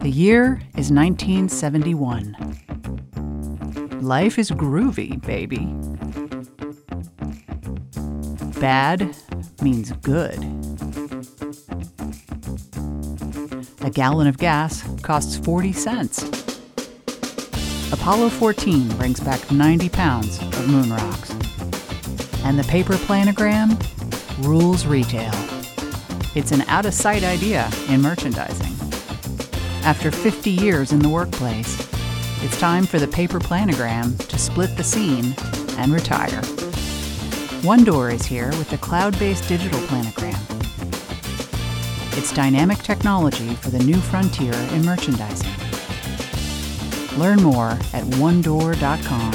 The 0.00 0.08
year 0.08 0.62
is 0.78 0.90
1971. 0.90 2.34
Life 4.00 4.38
is 4.38 4.50
groovy, 4.50 5.20
baby. 5.26 5.66
Bad 8.58 9.14
means 9.60 9.92
good. 9.92 10.38
A 13.82 13.90
gallon 13.90 14.26
of 14.26 14.38
gas 14.38 14.82
costs 15.02 15.36
40 15.36 15.74
cents. 15.74 16.22
Apollo 17.92 18.30
14 18.30 18.88
brings 18.96 19.20
back 19.20 19.52
90 19.52 19.90
pounds 19.90 20.38
of 20.40 20.66
moon 20.66 20.88
rocks. 20.88 21.30
And 22.44 22.58
the 22.58 22.64
paper 22.70 22.94
planogram 22.94 23.76
rules 24.46 24.86
retail. 24.86 25.34
It's 26.34 26.52
an 26.52 26.62
out 26.62 26.86
of 26.86 26.94
sight 26.94 27.22
idea 27.22 27.68
in 27.90 28.00
merchandising. 28.00 28.69
After 29.84 30.10
50 30.10 30.50
years 30.50 30.92
in 30.92 30.98
the 30.98 31.08
workplace, 31.08 31.88
it's 32.42 32.58
time 32.60 32.84
for 32.84 32.98
the 32.98 33.08
paper 33.08 33.38
planogram 33.38 34.16
to 34.28 34.38
split 34.38 34.76
the 34.76 34.84
scene 34.84 35.34
and 35.78 35.92
retire. 35.92 36.42
One 37.62 37.82
Door 37.84 38.10
is 38.10 38.26
here 38.26 38.50
with 38.50 38.68
the 38.70 38.78
cloud 38.78 39.18
based 39.18 39.48
digital 39.48 39.80
planogram. 39.80 40.38
It's 42.16 42.32
dynamic 42.32 42.78
technology 42.78 43.54
for 43.54 43.70
the 43.70 43.82
new 43.82 43.96
frontier 43.96 44.52
in 44.52 44.84
merchandising. 44.84 45.50
Learn 47.18 47.42
more 47.42 47.70
at 47.92 48.04
onedoor.com. 48.18 49.32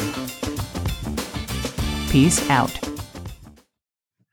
Peace 2.10 2.50
out. 2.50 2.95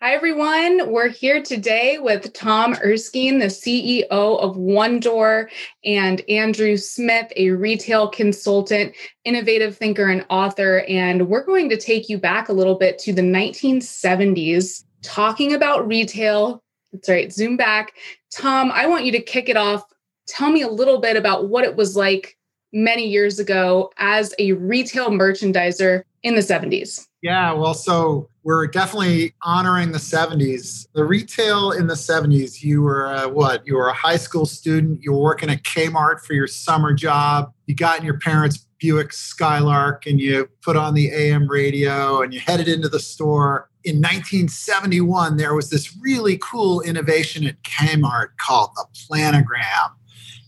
Hi, 0.03 0.15
everyone. 0.15 0.91
We're 0.91 1.11
here 1.11 1.41
today 1.41 1.99
with 1.99 2.33
Tom 2.33 2.75
Erskine, 2.83 3.39
the 3.39 3.47
CEO 3.47 4.09
of 4.11 4.57
One 4.57 4.99
Door, 4.99 5.49
and 5.85 6.21
Andrew 6.29 6.77
Smith, 6.77 7.33
a 7.37 7.51
retail 7.51 8.09
consultant, 8.09 8.97
innovative 9.25 9.77
thinker, 9.77 10.07
and 10.07 10.27
author. 10.29 10.81
And 10.89 11.29
we're 11.29 11.45
going 11.45 11.69
to 11.69 11.77
take 11.77 12.09
you 12.09 12.19
back 12.19 12.49
a 12.49 12.53
little 12.53 12.75
bit 12.75 12.99
to 12.99 13.13
the 13.13 13.23
1970s, 13.23 14.83
talking 15.03 15.55
about 15.55 15.87
retail. 15.87 16.65
That's 16.93 17.09
right, 17.09 17.33
zoom 17.33 17.57
back. 17.57 17.93
Tom, 18.33 18.73
I 18.73 18.89
want 18.89 19.05
you 19.05 19.13
to 19.13 19.23
kick 19.23 19.49
it 19.49 19.57
off. 19.57 19.85
Tell 20.27 20.51
me 20.51 20.63
a 20.63 20.69
little 20.69 20.99
bit 20.99 21.17
about 21.17 21.49
what 21.49 21.63
it 21.63 21.77
was 21.77 21.95
like 21.95 22.37
many 22.73 23.07
years 23.07 23.39
ago 23.39 23.93
as 23.99 24.35
a 24.41 24.51
retail 24.51 25.11
merchandiser 25.11 26.03
in 26.25 26.35
the 26.35 26.41
70s. 26.41 27.07
Yeah, 27.23 27.53
well, 27.53 27.75
so 27.75 28.29
we're 28.43 28.67
definitely 28.67 29.33
honoring 29.43 29.93
the 29.93 29.99
70s. 29.99 30.89
The 30.93 31.05
retail 31.05 31.71
in 31.71 31.87
the 31.87 31.95
70s, 31.95 32.65
you 32.65 32.83
were 32.83 33.07
uh, 33.07 33.29
what? 33.29 33.65
You 33.65 33.77
were 33.77 33.89
a 33.89 33.95
high 33.95 34.17
school 34.17 34.45
student, 34.45 35.01
you 35.03 35.13
were 35.13 35.21
working 35.21 35.49
at 35.49 35.63
Kmart 35.63 36.21
for 36.21 36.33
your 36.33 36.49
summer 36.49 36.93
job, 36.93 37.53
you 37.67 37.77
got 37.77 38.01
in 38.01 38.05
your 38.05 38.19
parents' 38.19 38.67
Buick 38.81 39.13
Skylark 39.13 40.07
and 40.07 40.21
you 40.21 40.49
put 40.61 40.77
on 40.77 40.95
the 40.95 41.09
AM 41.13 41.47
radio 41.47 42.21
and 42.23 42.35
you 42.35 42.41
headed 42.41 42.67
into 42.67 42.89
the 42.89 42.99
store. 42.99 43.71
In 43.85 43.97
1971, 43.99 45.37
there 45.37 45.55
was 45.55 45.71
this 45.71 45.97
really 46.01 46.39
cool 46.39 46.81
innovation 46.81 47.47
at 47.47 47.63
Kmart 47.63 48.31
called 48.41 48.71
the 48.75 48.87
planogram. 49.09 49.93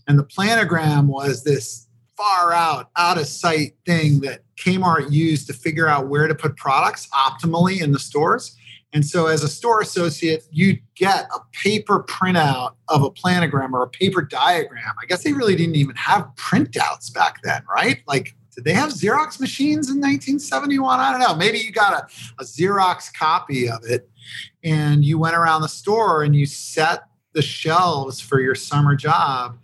And 0.07 0.19
the 0.19 0.25
planogram 0.25 1.05
was 1.05 1.45
this 1.45 1.87
far 2.17 2.51
out, 2.51 2.89
out 2.97 3.17
of 3.17 3.27
sight 3.27 3.75
thing 3.85 4.19
that 4.21 4.41
Kmart 4.57 5.11
used 5.11 5.47
to 5.47 5.53
figure 5.53 5.87
out 5.87 6.07
where 6.07 6.27
to 6.27 6.35
put 6.35 6.55
products 6.55 7.07
optimally 7.09 7.81
in 7.81 7.91
the 7.91 7.99
stores. 7.99 8.55
And 8.93 9.05
so, 9.05 9.27
as 9.27 9.43
a 9.43 9.49
store 9.49 9.81
associate, 9.81 10.45
you'd 10.51 10.79
get 10.95 11.27
a 11.35 11.39
paper 11.51 12.05
printout 12.07 12.75
of 12.87 13.03
a 13.03 13.11
planogram 13.11 13.73
or 13.73 13.83
a 13.83 13.89
paper 13.89 14.21
diagram. 14.21 14.93
I 15.01 15.05
guess 15.05 15.23
they 15.23 15.33
really 15.33 15.55
didn't 15.55 15.75
even 15.75 15.95
have 15.95 16.29
printouts 16.37 17.13
back 17.13 17.41
then, 17.43 17.61
right? 17.69 18.01
Like, 18.07 18.35
did 18.55 18.63
they 18.63 18.73
have 18.73 18.91
Xerox 18.91 19.39
machines 19.39 19.89
in 19.89 19.97
1971? 19.97 20.99
I 20.99 21.11
don't 21.11 21.19
know. 21.19 21.35
Maybe 21.35 21.59
you 21.59 21.73
got 21.73 21.93
a, 21.93 22.07
a 22.41 22.45
Xerox 22.45 23.13
copy 23.13 23.67
of 23.69 23.83
it 23.83 24.09
and 24.63 25.03
you 25.03 25.19
went 25.19 25.35
around 25.35 25.61
the 25.61 25.67
store 25.67 26.23
and 26.23 26.33
you 26.33 26.45
set 26.45 27.03
the 27.33 27.41
shelves 27.41 28.21
for 28.21 28.39
your 28.39 28.55
summer 28.55 28.95
job 28.95 29.57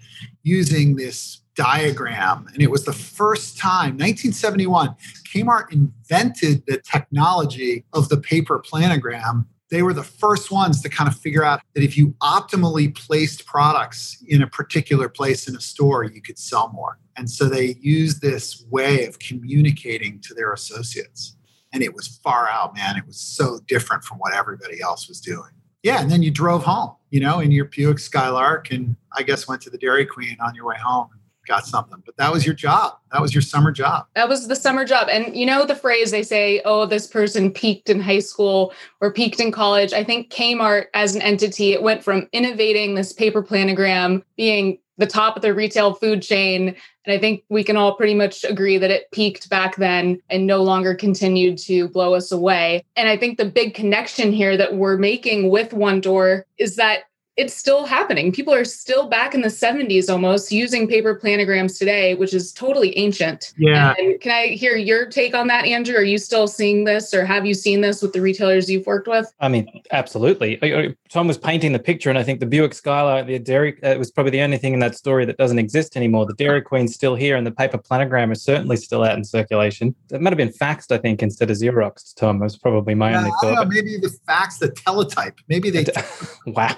using 0.44 0.98
this 0.98 1.41
diagram. 1.62 2.48
And 2.54 2.64
it 2.64 2.72
was 2.72 2.86
the 2.86 2.94
first 2.94 3.56
time, 3.56 3.98
1971, 3.98 4.96
Kmart 5.32 5.72
invented 5.72 6.66
the 6.66 6.78
technology 6.78 7.86
of 7.94 8.10
the 8.10 8.18
paper 8.18 8.60
planogram. 8.60 9.46
They 9.70 9.84
were 9.84 9.94
the 9.94 10.04
first 10.04 10.52
ones 10.52 10.82
to 10.82 10.90
kind 10.90 11.08
of 11.08 11.16
figure 11.16 11.44
out 11.44 11.62
that 11.76 11.84
if 11.84 11.96
you 11.96 12.16
optimally 12.24 12.94
placed 12.94 13.46
products 13.46 14.18
in 14.28 14.42
a 14.42 14.48
particular 14.48 15.08
place 15.08 15.48
in 15.48 15.56
a 15.56 15.62
store, 15.62 16.04
you 16.04 16.20
could 16.20 16.40
sell 16.40 16.72
more. 16.74 16.98
And 17.16 17.30
so 17.30 17.48
they 17.48 17.76
used 17.80 18.22
this 18.22 18.66
way 18.72 19.06
of 19.06 19.20
communicating 19.20 20.20
to 20.22 20.34
their 20.34 20.54
associates. 20.54 21.38
And 21.72 21.84
it 21.84 21.94
was 21.94 22.20
far 22.24 22.50
out, 22.50 22.76
man. 22.76 22.98
It 22.98 23.06
was 23.06 23.18
so 23.18 23.60
different 23.68 24.04
from 24.04 24.18
what 24.18 24.34
everybody 24.34 24.82
else 24.82 25.08
was 25.08 25.22
doing. 25.22 25.52
Yeah, 25.84 26.02
and 26.02 26.10
then 26.10 26.24
you 26.24 26.32
drove 26.32 26.64
home, 26.64 26.96
you 27.12 27.20
know, 27.20 27.40
in 27.40 27.52
your 27.52 27.66
Buick 27.66 28.00
Skylark, 28.00 28.72
and 28.72 28.96
I 29.16 29.24
guess 29.24 29.48
went 29.48 29.62
to 29.62 29.70
the 29.70 29.78
Dairy 29.78 30.06
Queen 30.06 30.38
on 30.40 30.54
your 30.56 30.66
way 30.66 30.78
home 30.84 31.10
got 31.48 31.66
something. 31.66 32.02
But 32.06 32.18
that 32.18 32.32
was 32.32 32.46
your 32.46 32.56
job. 32.56 32.98
That 33.12 33.22
was 33.22 33.34
your 33.34 33.42
summer 33.42 33.72
job. 33.72 34.06
That 34.16 34.30
was 34.30 34.48
the 34.48 34.56
summer 34.56 34.86
job. 34.86 35.08
And 35.10 35.36
you 35.36 35.46
know 35.46 35.66
the 35.66 35.76
phrase 35.76 36.12
they 36.12 36.24
say, 36.24 36.62
oh, 36.66 36.86
this 36.86 37.08
person 37.08 37.52
peaked 37.52 37.90
in 37.90 38.00
high 38.00 38.20
school 38.20 38.74
or 39.00 39.12
peaked 39.12 39.40
in 39.40 39.52
college. 39.52 39.94
I 39.94 40.04
think 40.04 40.32
Kmart 40.32 40.86
as 40.94 41.16
an 41.16 41.22
entity, 41.22 41.74
it 41.74 41.84
went 41.84 42.04
from 42.04 42.28
innovating 42.32 42.96
this 42.96 43.14
paper 43.14 43.44
planogram, 43.44 44.24
being 44.38 44.78
the 44.98 45.08
top 45.08 45.36
of 45.36 45.42
the 45.42 45.54
retail 45.54 45.94
food 45.94 46.22
chain. 46.22 46.76
And 47.06 47.14
I 47.14 47.18
think 47.18 47.44
we 47.50 47.64
can 47.64 47.76
all 47.76 47.96
pretty 47.96 48.14
much 48.14 48.44
agree 48.44 48.78
that 48.78 48.92
it 48.92 49.10
peaked 49.12 49.50
back 49.50 49.76
then 49.78 50.22
and 50.30 50.46
no 50.46 50.62
longer 50.62 50.94
continued 50.94 51.58
to 51.60 51.90
blow 51.90 52.14
us 52.14 52.32
away. 52.32 52.86
And 52.96 53.10
I 53.10 53.18
think 53.18 53.38
the 53.38 53.46
big 53.46 53.74
connection 53.74 54.32
here 54.32 54.56
that 54.58 54.76
we're 54.76 54.98
making 54.98 55.50
with 55.50 55.74
One 55.74 56.02
Door 56.02 56.46
is 56.60 56.76
that 56.76 57.06
it's 57.38 57.54
still 57.54 57.86
happening. 57.86 58.32
People 58.32 58.54
are 58.54 58.66
still 58.66 59.08
back 59.08 59.34
in 59.34 59.42
the 59.42 59.48
70s 59.48 60.10
almost 60.10 60.52
using 60.52 60.88
paper 60.88 61.16
planograms 61.16 61.80
today, 61.80 62.14
which 62.14 62.34
is 62.34 62.52
totally 62.52 62.98
ancient. 62.98 63.54
Yeah. 63.58 63.94
And 63.98 64.20
can 64.20 64.32
I 64.32 64.48
hear 64.48 64.76
your 64.76 65.06
take 65.06 65.34
on 65.34 65.48
that, 65.48 65.66
Andrew? 65.66 65.96
Are 65.96 66.04
you 66.04 66.18
still 66.18 66.48
seeing 66.48 66.84
this 66.84 67.14
or 67.14 67.26
have 67.26 67.46
you 67.46 67.54
seen 67.54 67.82
this 67.82 68.02
with 68.02 68.12
the 68.12 68.20
retailers 68.20 68.70
you've 68.70 68.86
worked 68.86 69.08
with? 69.08 69.34
I 69.40 69.48
mean, 69.48 69.82
absolutely. 69.92 70.96
Tom 71.10 71.28
was 71.28 71.38
painting 71.38 71.72
the 71.72 71.80
picture, 71.80 72.10
and 72.10 72.20
I 72.20 72.24
think 72.24 72.40
the 72.42 72.46
Buick 72.46 72.74
Skylark, 72.74 73.28
the 73.28 73.40
Dairy, 73.40 73.78
uh, 73.84 73.90
it 73.90 74.00
was 74.00 74.12
probably 74.12 74.32
the 74.32 74.42
only 74.42 74.58
thing 74.58 74.74
in 74.74 74.80
that 74.80 74.96
story 74.96 75.26
that 75.26 75.38
doesn't 75.38 75.60
exist 75.60 75.96
anymore. 75.96 76.26
The 76.26 76.34
Dairy 76.34 76.62
Queen's 76.62 76.94
still 76.94 77.16
here, 77.16 77.36
and 77.38 77.48
the 77.48 77.52
paper 77.52 77.78
planogram 77.78 78.32
is 78.32 78.44
certainly 78.44 78.78
still 78.78 79.04
out 79.04 79.18
in 79.18 79.24
circulation. 79.24 79.96
It 80.12 80.22
might 80.22 80.32
have 80.32 80.38
been 80.38 80.50
faxed, 80.50 80.92
I 80.92 80.98
think, 80.98 81.24
instead 81.24 81.50
of 81.50 81.58
Xerox, 81.58 82.14
Tom. 82.16 82.40
was 82.40 82.58
probably 82.58 82.96
my 82.96 83.12
yeah, 83.12 83.18
only 83.20 83.32
thought. 83.42 83.56
Know, 83.56 83.66
maybe 83.66 83.98
the 83.98 84.10
fax, 84.26 84.58
the 84.60 84.70
teletype. 84.70 85.40
Maybe 85.48 85.70
they. 85.70 85.86
wow 86.48 86.78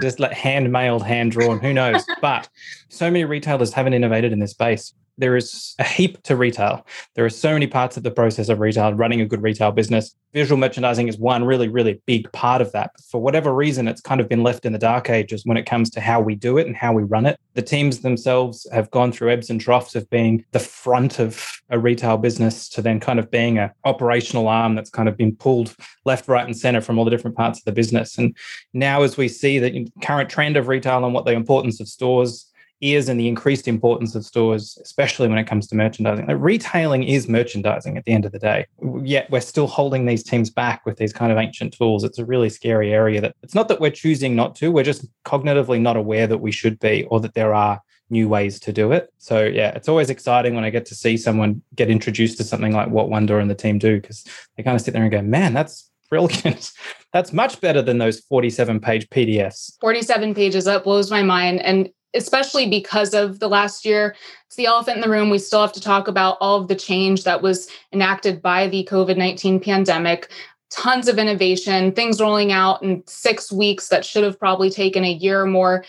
just 0.00 0.20
like 0.20 0.32
hand 0.32 0.70
mailed, 0.72 1.04
hand 1.04 1.32
drawn, 1.32 1.60
who 1.60 1.72
knows? 1.72 2.04
But 2.20 2.48
so 2.88 3.10
many 3.10 3.24
retailers 3.24 3.72
haven't 3.72 3.94
innovated 3.94 4.32
in 4.32 4.38
this 4.38 4.52
space. 4.52 4.94
There 5.18 5.36
is 5.36 5.74
a 5.78 5.84
heap 5.84 6.22
to 6.22 6.36
retail. 6.36 6.86
There 7.14 7.24
are 7.24 7.30
so 7.30 7.52
many 7.52 7.66
parts 7.66 7.98
of 7.98 8.02
the 8.02 8.10
process 8.10 8.48
of 8.48 8.60
retail, 8.60 8.94
running 8.94 9.20
a 9.20 9.26
good 9.26 9.42
retail 9.42 9.70
business. 9.70 10.14
Visual 10.32 10.58
merchandising 10.58 11.06
is 11.06 11.18
one 11.18 11.44
really, 11.44 11.68
really 11.68 12.00
big 12.06 12.32
part 12.32 12.62
of 12.62 12.72
that. 12.72 12.92
For 13.10 13.20
whatever 13.20 13.54
reason, 13.54 13.88
it's 13.88 14.00
kind 14.00 14.22
of 14.22 14.28
been 14.28 14.42
left 14.42 14.64
in 14.64 14.72
the 14.72 14.78
dark 14.78 15.10
ages 15.10 15.44
when 15.44 15.58
it 15.58 15.66
comes 15.66 15.90
to 15.90 16.00
how 16.00 16.22
we 16.22 16.34
do 16.34 16.56
it 16.56 16.66
and 16.66 16.74
how 16.74 16.94
we 16.94 17.02
run 17.02 17.26
it. 17.26 17.38
The 17.52 17.62
teams 17.62 18.00
themselves 18.00 18.66
have 18.72 18.90
gone 18.90 19.12
through 19.12 19.30
ebbs 19.30 19.50
and 19.50 19.60
troughs 19.60 19.94
of 19.94 20.08
being 20.08 20.46
the 20.52 20.58
front 20.58 21.18
of 21.18 21.61
a 21.72 21.78
retail 21.78 22.18
business 22.18 22.68
to 22.68 22.82
then 22.82 23.00
kind 23.00 23.18
of 23.18 23.30
being 23.30 23.58
an 23.58 23.70
operational 23.84 24.46
arm 24.46 24.74
that's 24.74 24.90
kind 24.90 25.08
of 25.08 25.16
been 25.16 25.34
pulled 25.34 25.74
left, 26.04 26.28
right, 26.28 26.44
and 26.44 26.56
center 26.56 26.80
from 26.80 26.98
all 26.98 27.04
the 27.04 27.10
different 27.10 27.36
parts 27.36 27.58
of 27.58 27.64
the 27.64 27.72
business. 27.72 28.18
And 28.18 28.36
now, 28.74 29.02
as 29.02 29.16
we 29.16 29.26
see 29.26 29.58
the 29.58 29.88
current 30.02 30.30
trend 30.30 30.56
of 30.56 30.68
retail 30.68 31.04
and 31.04 31.14
what 31.14 31.24
the 31.24 31.32
importance 31.32 31.80
of 31.80 31.88
stores 31.88 32.52
is 32.82 33.08
and 33.08 33.18
the 33.18 33.28
increased 33.28 33.68
importance 33.68 34.14
of 34.14 34.24
stores, 34.24 34.76
especially 34.82 35.28
when 35.28 35.38
it 35.38 35.46
comes 35.46 35.68
to 35.68 35.76
merchandising. 35.76 36.26
Like 36.26 36.36
retailing 36.40 37.04
is 37.04 37.28
merchandising 37.28 37.96
at 37.96 38.04
the 38.04 38.12
end 38.12 38.26
of 38.26 38.32
the 38.32 38.40
day. 38.40 38.66
Yet 39.02 39.30
we're 39.30 39.40
still 39.40 39.68
holding 39.68 40.04
these 40.04 40.24
teams 40.24 40.50
back 40.50 40.84
with 40.84 40.98
these 40.98 41.12
kind 41.12 41.30
of 41.30 41.38
ancient 41.38 41.74
tools. 41.74 42.02
It's 42.02 42.18
a 42.18 42.24
really 42.24 42.50
scary 42.50 42.92
area 42.92 43.20
that 43.20 43.36
it's 43.42 43.54
not 43.54 43.68
that 43.68 43.80
we're 43.80 43.92
choosing 43.92 44.34
not 44.34 44.56
to, 44.56 44.72
we're 44.72 44.82
just 44.82 45.06
cognitively 45.24 45.80
not 45.80 45.96
aware 45.96 46.26
that 46.26 46.38
we 46.38 46.50
should 46.50 46.78
be 46.80 47.04
or 47.04 47.20
that 47.20 47.34
there 47.34 47.54
are 47.54 47.80
new 48.12 48.28
ways 48.28 48.60
to 48.60 48.72
do 48.72 48.92
it. 48.92 49.12
So 49.18 49.42
yeah, 49.42 49.70
it's 49.70 49.88
always 49.88 50.10
exciting 50.10 50.54
when 50.54 50.64
I 50.64 50.70
get 50.70 50.86
to 50.86 50.94
see 50.94 51.16
someone 51.16 51.62
get 51.74 51.90
introduced 51.90 52.36
to 52.38 52.44
something 52.44 52.72
like 52.72 52.88
what 52.88 53.08
Door 53.26 53.40
and 53.40 53.50
the 53.50 53.54
team 53.54 53.78
do 53.78 54.00
because 54.00 54.24
they 54.56 54.62
kind 54.62 54.74
of 54.74 54.80
sit 54.80 54.94
there 54.94 55.02
and 55.02 55.10
go, 55.10 55.22
man, 55.22 55.52
that's 55.52 55.90
brilliant. 56.08 56.72
That's 57.12 57.32
much 57.32 57.60
better 57.60 57.82
than 57.82 57.98
those 57.98 58.20
47 58.20 58.80
page 58.80 59.08
PDFs. 59.10 59.78
47 59.80 60.34
pages, 60.34 60.64
that 60.64 60.82
blows 60.82 61.10
my 61.10 61.22
mind. 61.22 61.60
And 61.60 61.90
especially 62.14 62.68
because 62.68 63.14
of 63.14 63.38
the 63.38 63.48
last 63.48 63.84
year. 63.84 64.14
It's 64.46 64.56
the 64.56 64.66
elephant 64.66 64.96
in 64.96 65.02
the 65.02 65.08
room. 65.08 65.30
We 65.30 65.38
still 65.38 65.60
have 65.60 65.72
to 65.72 65.80
talk 65.80 66.08
about 66.08 66.36
all 66.40 66.60
of 66.60 66.68
the 66.68 66.74
change 66.74 67.24
that 67.24 67.42
was 67.42 67.68
enacted 67.92 68.42
by 68.42 68.68
the 68.68 68.86
COVID 68.90 69.16
19 69.16 69.60
pandemic. 69.60 70.30
Tons 70.70 71.06
of 71.06 71.18
innovation, 71.18 71.92
things 71.92 72.20
rolling 72.20 72.50
out 72.50 72.82
in 72.82 73.02
six 73.06 73.52
weeks 73.52 73.88
that 73.88 74.06
should 74.06 74.24
have 74.24 74.38
probably 74.38 74.70
taken 74.70 75.04
a 75.04 75.12
year 75.12 75.42
or 75.42 75.46
more. 75.46 75.84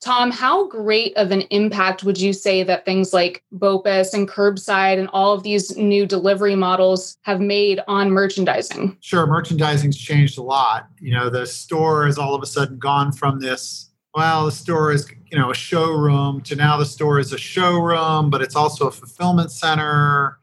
Tom, 0.00 0.30
how 0.30 0.68
great 0.68 1.16
of 1.16 1.30
an 1.30 1.42
impact 1.50 2.04
would 2.04 2.20
you 2.20 2.32
say 2.32 2.62
that 2.62 2.84
things 2.84 3.14
like 3.14 3.42
BOPUS 3.54 4.12
and 4.12 4.28
curbside 4.28 4.98
and 4.98 5.08
all 5.14 5.32
of 5.32 5.42
these 5.42 5.76
new 5.76 6.04
delivery 6.04 6.54
models 6.54 7.16
have 7.22 7.40
made 7.40 7.80
on 7.88 8.10
merchandising? 8.10 8.98
Sure, 9.00 9.26
merchandising's 9.26 9.96
changed 9.96 10.36
a 10.36 10.42
lot. 10.42 10.88
You 11.00 11.14
know, 11.14 11.30
the 11.30 11.46
store 11.46 12.04
has 12.04 12.18
all 12.18 12.34
of 12.34 12.42
a 12.42 12.46
sudden 12.46 12.78
gone 12.78 13.12
from 13.12 13.40
this 13.40 13.90
well, 14.14 14.44
the 14.44 14.52
store 14.52 14.92
is, 14.92 15.10
you 15.30 15.38
know, 15.38 15.50
a 15.50 15.54
showroom 15.54 16.40
to 16.42 16.54
now 16.54 16.76
the 16.76 16.86
store 16.86 17.18
is 17.18 17.32
a 17.32 17.38
showroom, 17.38 18.30
but 18.30 18.42
it's 18.42 18.54
also 18.54 18.86
a 18.86 18.92
fulfillment 18.92 19.50
center. 19.50 20.38